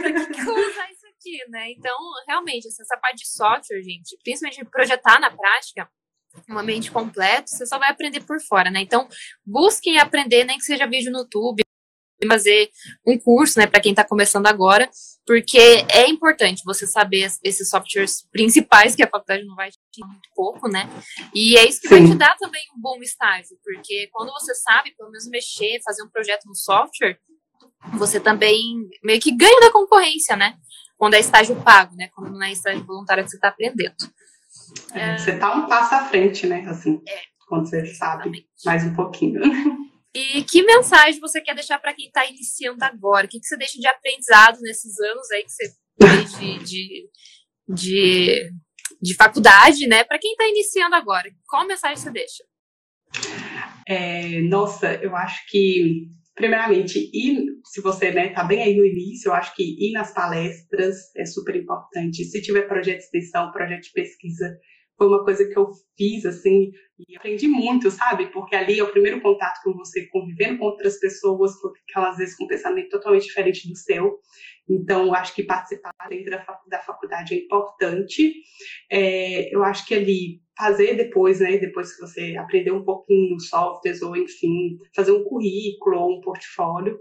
pra 0.00 0.12
que, 0.12 0.32
que 0.32 0.40
eu 0.40 0.54
usar 0.54 0.90
isso 0.90 1.06
aqui, 1.08 1.50
né? 1.50 1.70
Então, 1.72 1.94
realmente, 2.26 2.68
assim, 2.68 2.82
essa 2.82 2.96
parte 2.96 3.18
de 3.18 3.28
software, 3.28 3.82
gente, 3.82 4.16
principalmente 4.24 4.64
projetar 4.64 5.20
na 5.20 5.30
prática, 5.30 5.90
um 6.48 6.58
ambiente 6.58 6.90
completo, 6.90 7.50
você 7.50 7.66
só 7.66 7.78
vai 7.78 7.90
aprender 7.90 8.20
por 8.20 8.40
fora, 8.40 8.70
né? 8.70 8.80
Então, 8.80 9.06
busquem 9.44 9.98
aprender, 9.98 10.44
nem 10.44 10.56
que 10.56 10.64
seja 10.64 10.86
vídeo 10.86 11.12
no 11.12 11.18
YouTube, 11.18 11.62
fazer 12.26 12.70
um 13.06 13.18
curso, 13.18 13.58
né, 13.58 13.66
para 13.66 13.80
quem 13.80 13.92
está 13.92 14.04
começando 14.04 14.46
agora, 14.46 14.88
porque 15.26 15.58
é 15.90 16.08
importante 16.08 16.62
você 16.64 16.86
saber 16.86 17.30
esses 17.42 17.68
softwares 17.68 18.26
principais 18.30 18.94
que 18.94 19.02
a 19.02 19.08
faculdade 19.08 19.44
não 19.44 19.54
vai 19.54 19.70
te 19.70 20.04
muito 20.04 20.28
pouco, 20.34 20.68
né? 20.68 20.88
E 21.34 21.56
é 21.56 21.68
isso 21.68 21.80
que 21.80 21.88
Sim. 21.88 22.00
vai 22.00 22.10
te 22.10 22.14
dar 22.16 22.36
também 22.36 22.62
um 22.76 22.80
bom 22.80 23.00
estágio, 23.02 23.56
porque 23.62 24.08
quando 24.12 24.32
você 24.32 24.54
sabe, 24.54 24.94
pelo 24.96 25.10
menos 25.10 25.28
mexer, 25.28 25.80
fazer 25.84 26.02
um 26.02 26.10
projeto 26.10 26.46
no 26.46 26.54
software, 26.54 27.18
você 27.94 28.18
também 28.18 28.60
meio 29.02 29.20
que 29.20 29.36
ganha 29.36 29.60
da 29.60 29.72
concorrência, 29.72 30.36
né? 30.36 30.54
Quando 30.96 31.14
é 31.14 31.20
estágio 31.20 31.56
pago, 31.62 31.94
né? 31.96 32.08
Quando 32.14 32.32
não 32.32 32.42
é 32.42 32.52
estágio 32.52 32.84
voluntário 32.84 33.24
que 33.24 33.30
você 33.30 33.36
está 33.36 33.48
aprendendo. 33.48 33.94
É, 34.92 35.18
você 35.18 35.32
está 35.32 35.54
um 35.54 35.66
passo 35.66 35.94
à 35.94 36.04
frente, 36.04 36.46
né? 36.46 36.64
Assim, 36.68 37.00
é, 37.08 37.20
quando 37.48 37.68
você 37.68 37.86
sabe 37.86 38.46
mais 38.64 38.84
um 38.84 38.94
pouquinho. 38.94 39.40
E 40.14 40.44
que 40.44 40.62
mensagem 40.62 41.20
você 41.20 41.40
quer 41.40 41.54
deixar 41.54 41.78
para 41.78 41.94
quem 41.94 42.06
está 42.06 42.26
iniciando 42.26 42.84
agora? 42.84 43.26
O 43.26 43.28
que, 43.28 43.40
que 43.40 43.46
você 43.46 43.56
deixa 43.56 43.78
de 43.78 43.86
aprendizado 43.86 44.60
nesses 44.60 44.98
anos 45.00 45.30
aí 45.30 45.42
que 45.42 45.50
você 45.50 45.72
de, 45.98 46.58
de, 46.64 47.10
de, 47.68 48.50
de 49.00 49.14
faculdade, 49.14 49.86
né? 49.86 50.04
Para 50.04 50.18
quem 50.18 50.32
está 50.32 50.46
iniciando 50.46 50.94
agora, 50.94 51.30
qual 51.46 51.66
mensagem 51.66 51.96
você 51.96 52.10
deixa? 52.10 52.44
É, 53.88 54.40
nossa, 54.42 54.94
eu 54.94 55.14
acho 55.16 55.40
que, 55.48 56.08
primeiramente, 56.34 57.10
ir, 57.12 57.46
se 57.64 57.80
você 57.80 58.08
está 58.08 58.20
né, 58.20 58.28
tá 58.30 58.44
bem 58.44 58.62
aí 58.62 58.76
no 58.76 58.84
início, 58.84 59.28
eu 59.28 59.34
acho 59.34 59.54
que 59.54 59.62
ir 59.62 59.92
nas 59.92 60.12
palestras 60.12 61.14
é 61.16 61.24
super 61.24 61.56
importante. 61.56 62.24
Se 62.24 62.42
tiver 62.42 62.68
projeto 62.68 62.98
de 62.98 63.04
extensão, 63.04 63.52
projeto 63.52 63.84
de 63.84 63.92
pesquisa, 63.92 64.58
foi 64.96 65.08
uma 65.08 65.24
coisa 65.24 65.44
que 65.48 65.58
eu 65.58 65.70
fiz, 65.96 66.24
assim, 66.24 66.70
e 67.08 67.16
aprendi 67.16 67.48
muito, 67.48 67.90
sabe? 67.90 68.26
Porque 68.26 68.54
ali 68.54 68.78
é 68.78 68.84
o 68.84 68.90
primeiro 68.90 69.20
contato 69.20 69.60
com 69.64 69.72
você, 69.72 70.06
convivendo 70.08 70.58
com 70.58 70.66
outras 70.66 70.98
pessoas, 70.98 71.52
que 71.86 71.98
às 71.98 72.16
vezes 72.16 72.36
com 72.36 72.44
um 72.44 72.48
pensamento 72.48 72.90
totalmente 72.90 73.26
diferente 73.26 73.68
do 73.68 73.76
seu. 73.76 74.18
Então, 74.68 75.12
acho 75.14 75.34
que 75.34 75.42
participar 75.42 75.92
dentro 76.08 76.30
da 76.68 76.78
faculdade 76.80 77.34
é 77.34 77.38
importante. 77.38 78.32
É, 78.90 79.54
eu 79.54 79.62
acho 79.64 79.86
que 79.86 79.94
ali 79.94 80.40
fazer 80.56 80.94
depois, 80.96 81.40
né, 81.40 81.58
depois 81.58 81.94
que 81.94 82.00
você 82.00 82.36
aprender 82.36 82.70
um 82.70 82.84
pouquinho 82.84 83.40
softwares 83.40 84.02
ou 84.02 84.16
enfim, 84.16 84.78
fazer 84.94 85.12
um 85.12 85.24
currículo 85.24 85.98
ou 85.98 86.18
um 86.18 86.20
portfólio 86.20 86.98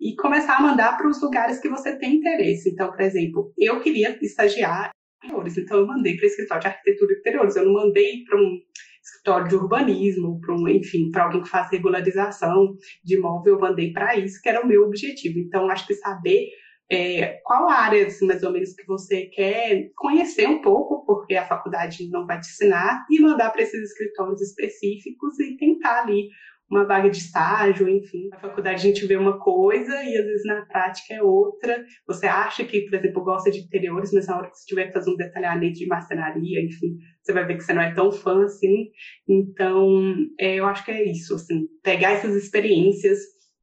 e 0.00 0.14
começar 0.16 0.56
a 0.56 0.62
mandar 0.62 0.96
para 0.96 1.08
os 1.08 1.20
lugares 1.20 1.60
que 1.60 1.68
você 1.68 1.96
tem 1.98 2.16
interesse. 2.16 2.70
Então, 2.70 2.90
por 2.90 3.00
exemplo, 3.00 3.52
eu 3.58 3.80
queria 3.80 4.16
estagiar 4.22 4.90
interiores. 5.22 5.58
Então, 5.58 5.78
eu 5.78 5.86
mandei 5.86 6.16
para 6.16 6.26
escritório 6.26 6.62
de 6.62 6.68
arquitetura 6.68 7.12
e 7.12 7.18
interiores. 7.18 7.56
Eu 7.56 7.64
não 7.66 7.72
mandei 7.74 8.24
para 8.24 8.38
um 8.38 8.58
escritório 9.02 9.48
de 9.48 9.56
urbanismo, 9.56 10.40
para 10.40 10.54
um, 10.54 10.68
enfim, 10.68 11.10
para 11.10 11.24
alguém 11.24 11.42
que 11.42 11.48
faz 11.48 11.70
regularização 11.70 12.76
de 13.04 13.16
imóvel, 13.16 13.54
eu 13.54 13.60
mandei 13.60 13.92
para 13.92 14.16
isso, 14.16 14.40
que 14.42 14.48
era 14.48 14.62
o 14.62 14.66
meu 14.66 14.84
objetivo. 14.84 15.38
Então, 15.38 15.70
acho 15.70 15.86
que 15.86 15.94
saber 15.94 16.48
é, 16.90 17.40
qual 17.44 17.68
área, 17.68 18.06
assim, 18.06 18.26
mais 18.26 18.42
ou 18.42 18.52
menos, 18.52 18.74
que 18.74 18.84
você 18.86 19.26
quer 19.26 19.90
conhecer 19.96 20.48
um 20.48 20.60
pouco, 20.60 21.04
porque 21.06 21.34
a 21.34 21.46
faculdade 21.46 22.08
não 22.10 22.26
vai 22.26 22.40
te 22.40 22.48
ensinar, 22.48 23.06
e 23.10 23.20
mandar 23.20 23.50
para 23.50 23.62
esses 23.62 23.90
escritórios 23.90 24.40
específicos 24.40 25.38
e 25.38 25.56
tentar 25.56 26.02
ali 26.02 26.28
uma 26.70 26.86
vaga 26.86 27.10
de 27.10 27.18
estágio, 27.18 27.88
enfim. 27.88 28.28
Na 28.28 28.38
faculdade 28.38 28.76
a 28.76 28.90
gente 28.92 29.04
vê 29.04 29.16
uma 29.16 29.38
coisa 29.38 29.92
e 30.04 30.16
às 30.16 30.24
vezes 30.24 30.44
na 30.46 30.64
prática 30.66 31.14
é 31.14 31.22
outra. 31.22 31.84
Você 32.06 32.26
acha 32.26 32.64
que, 32.64 32.82
por 32.82 32.94
exemplo, 32.94 33.24
gosta 33.24 33.50
de 33.50 33.58
interiores, 33.58 34.12
mas 34.12 34.28
na 34.28 34.38
hora 34.38 34.48
que 34.48 34.56
você 34.56 34.66
tiver 34.66 34.86
que 34.86 34.92
fazer 34.92 35.10
um 35.10 35.16
detalhamento 35.16 35.78
de 35.78 35.86
marcenaria, 35.86 36.62
enfim, 36.62 36.96
você 37.20 37.32
vai 37.32 37.44
ver 37.44 37.56
que 37.56 37.64
você 37.64 37.72
não 37.72 37.82
é 37.82 37.92
tão 37.92 38.12
fã 38.12 38.44
assim. 38.44 38.90
Então, 39.28 40.14
é, 40.38 40.54
eu 40.54 40.66
acho 40.66 40.84
que 40.84 40.92
é 40.92 41.02
isso, 41.10 41.34
assim, 41.34 41.66
pegar 41.82 42.12
essas 42.12 42.36
experiências, 42.36 43.18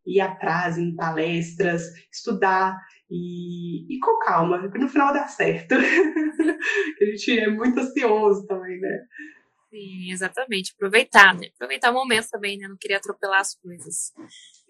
ir 0.06 0.20
atrás 0.20 0.78
em 0.78 0.94
palestras, 0.94 1.84
estudar 2.12 2.78
e, 3.10 3.96
e 3.96 4.00
com 4.00 4.20
calma, 4.20 4.60
porque 4.60 4.80
no 4.80 4.90
final 4.90 5.14
dá 5.14 5.28
certo. 5.28 5.76
a 7.02 7.06
gente 7.06 7.40
é 7.40 7.50
muito 7.50 7.80
ansioso 7.80 8.46
também, 8.48 8.80
né? 8.82 9.00
Sim, 9.70 10.12
exatamente. 10.12 10.74
Aproveitar, 10.74 11.36
né? 11.36 11.48
Aproveitar 11.56 11.92
o 11.92 11.94
momento 11.94 12.30
também, 12.30 12.58
né? 12.58 12.68
Não 12.68 12.78
queria 12.78 12.98
atropelar 12.98 13.42
as 13.42 13.54
coisas. 13.56 14.14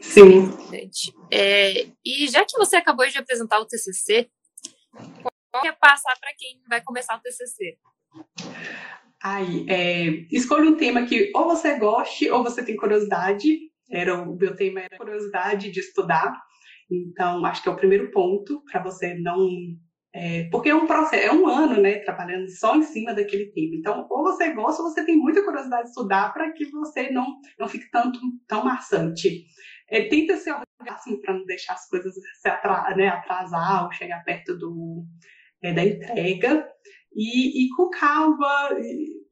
Sim. 0.02 0.50
É, 1.32 1.88
e 2.04 2.28
já 2.28 2.44
que 2.44 2.58
você 2.58 2.78
acabou 2.78 3.08
de 3.08 3.18
apresentar 3.18 3.60
o 3.60 3.66
TCC, 3.66 4.30
qual 5.52 5.66
é 5.66 5.72
passar 5.72 6.14
para 6.20 6.34
quem 6.38 6.62
vai 6.68 6.82
começar 6.82 7.16
o 7.16 7.22
TCC? 7.22 7.78
Ai, 9.24 9.66
é, 9.68 10.06
escolha 10.32 10.70
um 10.70 10.78
tema 10.78 11.06
que 11.06 11.32
ou 11.36 11.46
você 11.46 11.78
goste 11.78 12.30
ou 12.30 12.44
você 12.44 12.64
tem 12.64 12.76
curiosidade. 12.76 13.48
Era 13.90 14.16
o 14.16 14.36
meu 14.36 14.56
tema 14.56 14.82
era 14.82 14.98
curiosidade 14.98 15.72
de 15.72 15.80
estudar. 15.80 16.40
Então, 16.90 17.46
acho 17.46 17.62
que 17.62 17.70
é 17.70 17.72
o 17.72 17.76
primeiro 17.76 18.12
ponto 18.12 18.64
para 18.64 18.82
você 18.82 19.14
não 19.14 19.48
é, 20.20 20.50
porque 20.50 20.70
é 20.70 20.74
um 20.74 20.88
processo, 20.88 21.28
é 21.28 21.32
um 21.32 21.48
ano, 21.48 21.80
né, 21.80 22.00
trabalhando 22.00 22.50
só 22.50 22.76
em 22.76 22.82
cima 22.82 23.14
daquele 23.14 23.52
tema. 23.52 23.76
Então, 23.76 24.08
ou 24.10 24.24
você 24.24 24.52
gosta, 24.52 24.82
ou 24.82 24.90
você 24.90 25.06
tem 25.06 25.16
muita 25.16 25.46
curiosidade 25.46 25.84
de 25.84 25.90
estudar 25.90 26.34
para 26.34 26.52
que 26.54 26.66
você 26.72 27.12
não, 27.12 27.40
não 27.60 27.68
fique 27.68 27.88
tanto 27.92 28.20
tão 28.48 28.66
maçante. 28.66 29.46
É, 29.88 30.10
tenta 30.10 30.36
se 30.38 30.50
organizar 30.50 30.96
assim, 30.96 31.22
para 31.22 31.36
não 31.36 31.46
deixar 31.46 31.74
as 31.74 31.88
coisas 31.88 32.16
se 32.16 32.50
atrasar, 32.50 32.98
né, 32.98 33.10
atrasar 33.10 33.86
ou 33.86 33.92
chegar 33.92 34.24
perto 34.24 34.58
do, 34.58 35.06
é, 35.62 35.72
da 35.72 35.86
entrega. 35.86 36.68
E, 37.16 37.66
e 37.66 37.70
com 37.76 37.88
calma, 37.92 38.70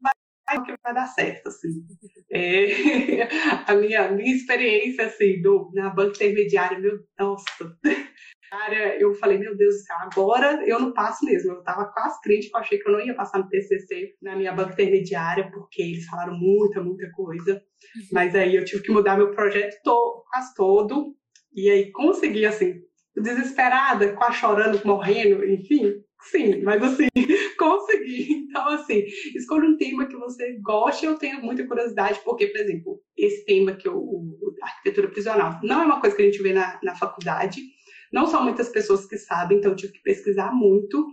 vai, 0.04 0.63
que 0.65 0.76
vai 0.84 0.93
dar 0.93 1.08
certo, 1.08 1.48
assim. 1.48 1.84
É, 2.32 3.24
a 3.65 3.74
minha, 3.74 4.12
minha 4.12 4.36
experiência, 4.36 5.08
assim, 5.08 5.41
do, 5.41 5.71
na 5.74 5.89
banca 5.89 6.24
intermediária, 6.24 6.78
meu, 6.78 7.00
nossa, 7.17 7.76
área, 8.51 8.97
eu 8.99 9.13
falei, 9.15 9.38
meu 9.38 9.55
Deus 9.55 9.75
do 9.75 9.79
céu, 9.81 9.95
agora 9.99 10.63
eu 10.65 10.79
não 10.79 10.93
passo 10.93 11.25
mesmo. 11.25 11.51
Eu 11.51 11.60
estava 11.60 11.86
quase 11.86 12.19
crítico, 12.21 12.58
achei 12.58 12.77
que 12.77 12.88
eu 12.88 12.93
não 12.93 13.01
ia 13.01 13.15
passar 13.15 13.39
no 13.39 13.49
TCC 13.49 14.15
na 14.21 14.36
minha 14.36 14.53
banca 14.53 14.73
intermediária, 14.73 15.49
porque 15.51 15.81
eles 15.81 16.05
falaram 16.05 16.38
muita, 16.38 16.81
muita 16.81 17.10
coisa. 17.12 17.53
Uhum. 17.53 18.08
Mas 18.12 18.36
aí 18.36 18.55
eu 18.55 18.65
tive 18.65 18.84
que 18.84 18.91
mudar 18.91 19.17
meu 19.17 19.31
projeto 19.31 19.75
todo, 19.84 20.23
quase 20.29 20.53
todo, 20.55 21.15
e 21.53 21.69
aí 21.69 21.91
consegui, 21.91 22.45
assim, 22.45 22.81
desesperada, 23.15 24.13
quase 24.13 24.38
chorando, 24.38 24.81
morrendo, 24.86 25.45
enfim, 25.45 26.03
sim, 26.23 26.62
mas 26.62 26.84
assim, 26.84 27.08
consegui. 27.58 28.45
Então, 28.49 28.67
assim, 28.69 29.03
escolha 29.36 29.67
um 29.67 29.77
tema 29.77 30.05
que 30.05 30.17
você 30.17 30.60
goste, 30.62 31.05
eu 31.05 31.17
tenho 31.17 31.41
muita 31.41 31.65
curiosidade, 31.65 32.19
porque, 32.23 32.47
por 32.47 32.60
exemplo, 32.60 33.01
esse 33.17 33.45
tema 33.45 33.73
que 33.73 33.88
eu, 33.88 34.01
arquitetura 34.62 35.08
prisional, 35.10 35.60
não 35.63 35.81
é 35.81 35.86
uma 35.86 36.01
coisa 36.01 36.15
que 36.15 36.21
a 36.21 36.25
gente 36.25 36.41
vê 36.41 36.53
na, 36.53 36.79
na 36.84 36.95
faculdade, 36.95 37.62
não 38.11 38.27
são 38.27 38.43
muitas 38.43 38.69
pessoas 38.69 39.05
que 39.05 39.17
sabem, 39.17 39.57
então 39.57 39.71
eu 39.71 39.75
tive 39.75 39.93
que 39.93 40.01
pesquisar 40.01 40.51
muito. 40.53 41.05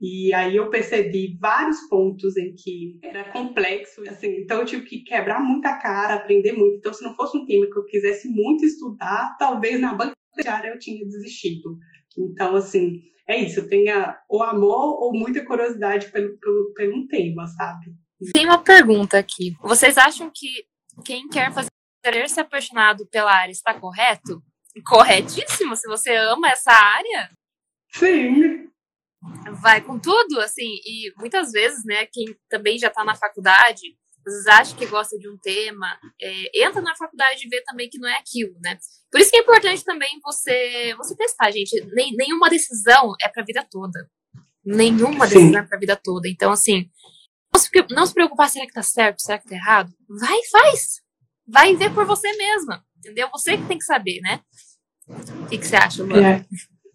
E 0.00 0.32
aí 0.32 0.56
eu 0.56 0.70
percebi 0.70 1.36
vários 1.38 1.80
pontos 1.88 2.36
em 2.36 2.54
que 2.54 2.98
era 3.02 3.30
complexo, 3.32 4.02
assim, 4.08 4.38
então 4.38 4.60
eu 4.60 4.66
tive 4.66 4.86
que 4.86 5.02
quebrar 5.04 5.40
muita 5.40 5.76
cara, 5.76 6.14
aprender 6.14 6.52
muito. 6.52 6.78
Então, 6.78 6.92
se 6.92 7.04
não 7.04 7.14
fosse 7.14 7.36
um 7.36 7.44
tema 7.44 7.66
que 7.66 7.78
eu 7.78 7.84
quisesse 7.84 8.28
muito 8.28 8.64
estudar, 8.64 9.36
talvez 9.38 9.80
na 9.80 9.94
banca 9.94 10.14
de 10.36 10.68
eu 10.68 10.78
tinha 10.78 11.04
desistido. 11.04 11.76
Então, 12.16 12.56
assim, 12.56 13.02
é 13.28 13.36
isso, 13.36 13.68
tenha 13.68 14.18
o 14.28 14.42
amor 14.42 15.02
ou 15.02 15.12
muita 15.12 15.44
curiosidade 15.44 16.10
pelo, 16.10 16.36
pelo, 16.38 16.72
pelo 16.74 17.06
tema, 17.06 17.46
sabe? 17.46 17.94
Tem 18.32 18.44
uma 18.44 18.62
pergunta 18.62 19.18
aqui. 19.18 19.54
Vocês 19.62 19.96
acham 19.96 20.30
que 20.34 20.48
quem 21.04 21.28
quer 21.28 21.52
fazer 21.52 21.70
se 22.28 22.40
apaixonado 22.40 23.06
pela 23.06 23.32
área 23.32 23.52
está 23.52 23.72
correto? 23.78 24.42
Corretíssimo. 24.84 25.74
Se 25.74 25.88
você 25.88 26.14
ama 26.14 26.50
essa 26.50 26.72
área. 26.72 27.30
Sim. 27.92 28.70
Vai 29.60 29.80
com 29.80 29.98
tudo, 29.98 30.40
assim. 30.40 30.78
E 30.84 31.12
muitas 31.18 31.50
vezes, 31.50 31.84
né, 31.84 32.06
quem 32.06 32.26
também 32.48 32.78
já 32.78 32.88
está 32.88 33.04
na 33.04 33.14
faculdade, 33.14 33.80
às 34.26 34.32
vezes 34.32 34.46
acha 34.46 34.76
que 34.76 34.86
gosta 34.86 35.18
de 35.18 35.28
um 35.28 35.36
tema, 35.38 35.98
é, 36.20 36.66
entra 36.66 36.80
na 36.80 36.94
faculdade 36.94 37.44
e 37.44 37.48
vê 37.48 37.62
também 37.62 37.88
que 37.88 37.98
não 37.98 38.08
é 38.08 38.16
aquilo, 38.16 38.54
né? 38.60 38.78
Por 39.10 39.20
isso 39.20 39.30
que 39.30 39.36
é 39.36 39.40
importante 39.40 39.84
também 39.84 40.20
você, 40.22 40.94
você 40.96 41.16
testar, 41.16 41.50
gente. 41.50 41.84
Nem, 41.92 42.14
nenhuma 42.14 42.48
decisão 42.48 43.12
é 43.20 43.28
para 43.28 43.42
a 43.42 43.46
vida 43.46 43.66
toda. 43.70 44.08
Nenhuma 44.64 45.26
Sim. 45.26 45.34
decisão 45.34 45.60
é 45.60 45.66
para 45.66 45.76
a 45.76 45.80
vida 45.80 45.96
toda. 45.96 46.28
Então, 46.28 46.52
assim, 46.52 46.88
não 47.52 47.60
se, 47.60 47.70
não 47.90 48.06
se 48.06 48.14
preocupar, 48.14 48.48
será 48.48 48.66
que 48.66 48.72
tá 48.72 48.82
certo, 48.82 49.20
será 49.20 49.38
que 49.38 49.48
tá 49.48 49.54
errado? 49.54 49.92
Vai, 50.08 50.38
faz! 50.50 51.00
Vai 51.46 51.74
ver 51.74 51.92
por 51.92 52.06
você 52.06 52.32
mesma 52.36 52.84
entendeu? 53.00 53.28
Você 53.32 53.56
que 53.56 53.66
tem 53.66 53.78
que 53.78 53.84
saber, 53.84 54.20
né? 54.20 54.40
O 55.08 55.46
que, 55.48 55.58
que 55.58 55.66
você 55.66 55.76
acha, 55.76 56.02
Luana? 56.04 56.28
É. 56.28 56.44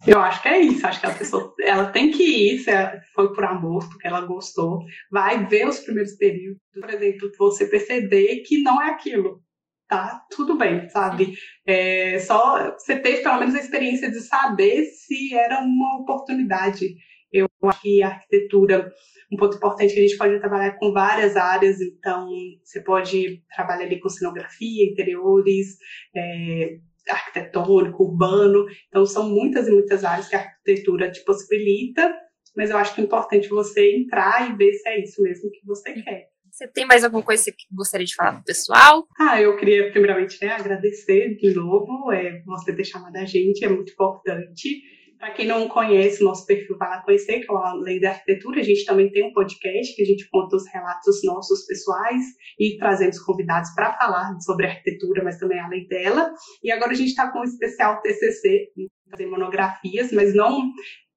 Eu 0.08 0.20
acho 0.20 0.42
que 0.42 0.48
é 0.48 0.60
isso, 0.60 0.86
acho 0.86 1.00
que 1.00 1.06
a 1.08 1.14
pessoa 1.14 1.54
ela 1.62 1.92
tem 1.92 2.12
que 2.12 2.24
ir, 2.24 2.60
se 2.60 2.72
foi 3.14 3.34
por 3.34 3.44
amor, 3.44 3.88
porque 3.90 4.08
ela 4.08 4.22
gostou, 4.22 4.84
vai 5.12 5.48
ver 5.48 5.68
os 5.68 5.80
primeiros 5.80 6.14
períodos, 6.14 6.62
por 6.80 6.90
exemplo, 6.92 7.32
você 7.40 7.66
perceber 7.66 8.44
que 8.46 8.62
não 8.62 8.80
é 8.80 8.92
aquilo, 8.92 9.42
tá? 9.88 10.22
Tudo 10.30 10.56
bem, 10.58 10.88
sabe? 10.90 11.34
É, 11.66 12.20
só 12.20 12.72
você 12.78 13.00
teve 13.00 13.24
pelo 13.24 13.40
menos 13.40 13.56
a 13.56 13.60
experiência 13.60 14.12
de 14.12 14.20
saber 14.20 14.86
se 14.86 15.34
era 15.34 15.62
uma 15.62 16.02
oportunidade. 16.02 16.96
Eu 17.32 17.50
acho 17.64 17.82
que 17.82 18.04
a 18.04 18.10
arquitetura 18.10 18.92
um 19.36 19.38
ponto 19.38 19.58
importante 19.58 19.94
que 19.94 20.00
a 20.00 20.08
gente 20.08 20.18
pode 20.18 20.40
trabalhar 20.40 20.78
com 20.78 20.92
várias 20.92 21.36
áreas, 21.36 21.80
então 21.82 22.28
você 22.64 22.82
pode 22.82 23.44
trabalhar 23.54 23.86
ali 23.86 24.00
com 24.00 24.10
cenografia, 24.10 24.90
interiores, 24.90 25.78
é, 26.16 26.78
arquitetônico, 27.10 28.04
urbano, 28.04 28.66
então 28.88 29.06
são 29.06 29.30
muitas 29.30 29.68
e 29.68 29.72
muitas 29.72 30.04
áreas 30.04 30.28
que 30.28 30.36
a 30.36 30.40
arquitetura 30.40 31.12
te 31.12 31.24
possibilita, 31.24 32.14
mas 32.56 32.70
eu 32.70 32.78
acho 32.78 32.96
que 32.96 33.02
é 33.02 33.04
importante 33.04 33.50
você 33.50 33.96
entrar 33.96 34.50
e 34.50 34.56
ver 34.56 34.74
se 34.74 34.88
é 34.90 35.04
isso 35.04 35.22
mesmo 35.22 35.52
que 35.52 35.66
você 35.66 35.94
quer. 35.94 36.30
Você 36.50 36.70
tem 36.70 36.86
mais 36.86 37.04
alguma 37.04 37.22
coisa 37.22 37.52
que 37.52 37.66
gostaria 37.70 38.06
de 38.06 38.16
falar 38.16 38.32
para 38.32 38.42
o 38.42 38.46
pessoal? 38.46 39.06
Ah, 39.20 39.42
eu 39.42 39.58
queria 39.58 39.92
primeiramente 39.92 40.38
né, 40.42 40.54
agradecer 40.54 41.36
de 41.36 41.54
novo 41.54 42.10
é, 42.14 42.42
você 42.46 42.74
ter 42.74 42.86
chamado 42.86 43.18
a 43.18 43.26
gente, 43.26 43.66
é 43.66 43.68
muito 43.68 43.92
importante. 43.92 44.82
Para 45.18 45.32
quem 45.32 45.48
não 45.48 45.68
conhece 45.68 46.22
o 46.22 46.26
nosso 46.26 46.46
perfil, 46.46 46.78
vai 46.78 46.90
lá 46.90 47.02
conhecer, 47.02 47.40
que 47.40 47.50
é 47.50 47.54
o 47.54 47.58
Além 47.58 48.00
da 48.00 48.12
Arquitetura. 48.12 48.60
A 48.60 48.64
gente 48.64 48.86
também 48.86 49.10
tem 49.12 49.24
um 49.24 49.34
podcast 49.34 49.96
que 49.96 50.02
a 50.02 50.06
gente 50.06 50.28
conta 50.30 50.56
os 50.56 50.68
relatos 50.72 51.22
nossos 51.24 51.66
pessoais 51.66 52.24
e 52.60 52.78
trazemos 52.78 53.20
convidados 53.20 53.70
para 53.74 53.98
falar 53.98 54.38
sobre 54.42 54.68
arquitetura, 54.68 55.24
mas 55.24 55.38
também 55.38 55.60
além 55.60 55.88
dela. 55.88 56.32
E 56.64 56.72
agora 56.72 56.92
a 56.92 56.96
gente 56.96 57.10
está 57.10 57.32
com 57.32 57.40
um 57.40 57.44
especial 57.44 58.02
TCC, 58.02 58.68
fazer 59.10 59.28
monografias, 59.28 60.12
mas 60.12 60.36
não 60.36 60.72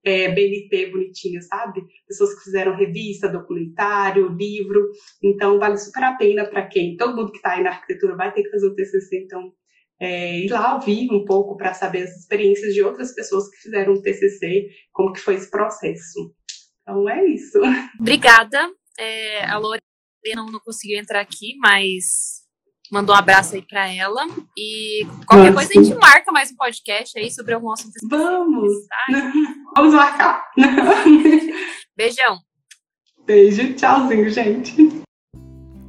é, 0.04 0.28
BNT 0.30 0.90
bonitinho, 0.90 1.42
sabe? 1.42 1.82
Pessoas 2.06 2.34
que 2.34 2.44
fizeram 2.44 2.76
revista, 2.76 3.28
documentário, 3.28 4.28
livro. 4.28 4.88
Então, 5.22 5.58
vale 5.58 5.76
super 5.76 6.04
a 6.04 6.16
pena 6.16 6.46
para 6.46 6.66
quem, 6.66 6.96
todo 6.96 7.16
mundo 7.16 7.32
que 7.32 7.38
está 7.38 7.52
aí 7.52 7.62
na 7.62 7.70
arquitetura 7.70 8.16
vai 8.16 8.32
ter 8.32 8.42
que 8.42 8.50
fazer 8.50 8.66
o 8.66 8.74
TCC, 8.74 9.24
então 9.24 9.52
é, 10.00 10.38
ir 10.40 10.50
lá 10.50 10.74
ouvir 10.74 11.10
um 11.12 11.24
pouco 11.24 11.56
para 11.56 11.74
saber 11.74 12.02
as 12.02 12.16
experiências 12.16 12.72
de 12.72 12.82
outras 12.82 13.14
pessoas 13.14 13.48
que 13.50 13.56
fizeram 13.56 13.94
o 13.94 14.02
TCC, 14.02 14.68
como 14.92 15.12
que 15.12 15.20
foi 15.20 15.34
esse 15.34 15.50
processo. 15.50 16.34
Então 16.82 17.08
é 17.08 17.24
isso. 17.26 17.58
Obrigada. 18.00 18.70
É, 18.98 19.44
a 19.44 19.58
Lore 19.58 19.80
Lena 20.24 20.44
não 20.44 20.60
conseguiu 20.60 20.98
entrar 20.98 21.20
aqui, 21.20 21.56
mas 21.58 22.38
mandou 22.90 23.14
um 23.14 23.18
abraço 23.18 23.54
aí 23.54 23.62
para 23.62 23.92
ela. 23.92 24.26
E 24.56 25.04
qualquer 25.26 25.52
Nossa. 25.52 25.66
coisa 25.66 25.80
a 25.80 25.82
gente 25.82 25.98
marca 25.98 26.32
mais 26.32 26.50
um 26.50 26.56
podcast 26.56 27.18
aí 27.18 27.30
sobre 27.30 27.54
algum 27.54 27.72
assunto 27.72 27.94
Vamos! 28.08 28.72
Vamos 29.76 29.94
marcar! 29.94 30.44
Beijão! 31.96 32.38
Beijo, 33.26 33.74
tchauzinho, 33.74 34.30
gente! 34.30 35.02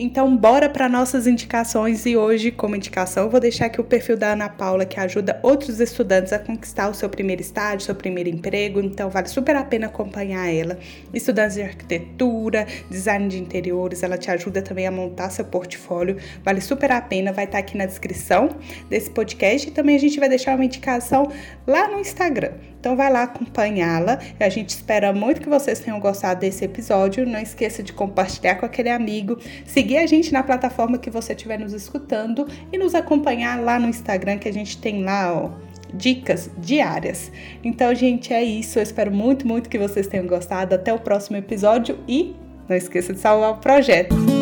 Então, 0.01 0.33
bora 0.38 0.69
para 0.69 0.88
nossas 0.88 1.27
indicações 1.27 2.05
e 2.05 2.15
hoje, 2.15 2.51
como 2.51 2.73
indicação, 2.73 3.25
eu 3.25 3.29
vou 3.29 3.38
deixar 3.38 3.65
aqui 3.65 3.81
o 3.81 3.83
perfil 3.83 4.15
da 4.15 4.31
Ana 4.31 4.47
Paula, 4.47 4.85
que 4.85 4.97
ajuda 4.97 5.38
outros 5.43 5.81
estudantes 5.81 6.31
a 6.31 6.39
conquistar 6.39 6.88
o 6.88 6.93
seu 6.93 7.09
primeiro 7.09 7.41
estágio, 7.41 7.81
seu 7.81 7.93
primeiro 7.93 8.29
emprego. 8.29 8.79
Então, 8.79 9.09
vale 9.09 9.27
super 9.27 9.57
a 9.57 9.63
pena 9.65 9.88
acompanhar 9.88 10.47
ela. 10.47 10.79
Estudantes 11.13 11.55
de 11.55 11.63
arquitetura, 11.63 12.65
design 12.89 13.27
de 13.27 13.39
interiores, 13.39 14.01
ela 14.01 14.17
te 14.17 14.31
ajuda 14.31 14.62
também 14.62 14.88
a 14.88 14.91
montar 14.91 15.31
seu 15.31 15.43
portfólio. 15.43 16.15
Vale 16.45 16.62
super 16.62 16.93
a 16.93 17.01
pena, 17.01 17.33
vai 17.33 17.43
estar 17.43 17.57
tá 17.57 17.59
aqui 17.59 17.77
na 17.77 17.85
descrição 17.85 18.51
desse 18.89 19.09
podcast 19.09 19.67
e 19.67 19.71
também 19.71 19.97
a 19.97 19.99
gente 19.99 20.17
vai 20.17 20.29
deixar 20.29 20.55
uma 20.55 20.63
indicação 20.63 21.29
lá 21.67 21.89
no 21.89 21.99
Instagram. 21.99 22.53
Então 22.80 22.96
vai 22.96 23.12
lá 23.12 23.24
acompanhá-la. 23.24 24.20
A 24.39 24.50
gente 24.50 24.70
espera 24.70 25.12
muito 25.13 25.42
que 25.42 25.50
vocês 25.50 25.80
tenham 25.80 26.00
gostado 26.00 26.39
desse 26.39 26.63
episódio. 26.63 27.26
Não 27.26 27.39
esqueça 27.39 27.84
de 27.84 27.92
compartilhar 27.92 28.56
com 28.56 28.65
aquele 28.65 28.89
amigo, 28.89 29.38
seguir 29.65 29.98
a 29.98 30.08
gente 30.08 30.32
na 30.32 30.42
plataforma 30.42 30.98
que 30.98 31.10
você 31.10 31.34
estiver 31.34 31.60
nos 31.60 31.74
escutando 31.74 32.48
e 32.72 32.78
nos 32.78 32.96
acompanhar 32.96 33.60
lá 33.60 33.78
no 33.78 33.88
Instagram 33.88 34.38
que 34.38 34.48
a 34.48 34.54
gente 34.54 34.78
tem 34.78 35.04
lá, 35.04 35.34
ó, 35.34 35.52
dicas 35.94 36.50
diárias. 36.58 37.32
Então, 37.63 37.94
gente, 37.94 38.34
é 38.34 38.44
isso. 38.44 38.80
Eu 38.80 38.84
espero 38.84 39.12
muito, 39.12 39.46
muito 39.46 39.70
que 39.70 39.78
vocês 39.78 40.08
tenham 40.08 40.26
gostado. 40.26 40.76
Até 40.76 40.94
o 40.94 41.00
próximo 41.00 41.36
episódio 41.38 42.00
e 42.08 42.36
não 42.68 42.78
esqueça 42.78 43.12
de 43.12 43.20
salvar 43.20 43.52
o 43.52 43.58
projeto. 43.58 44.38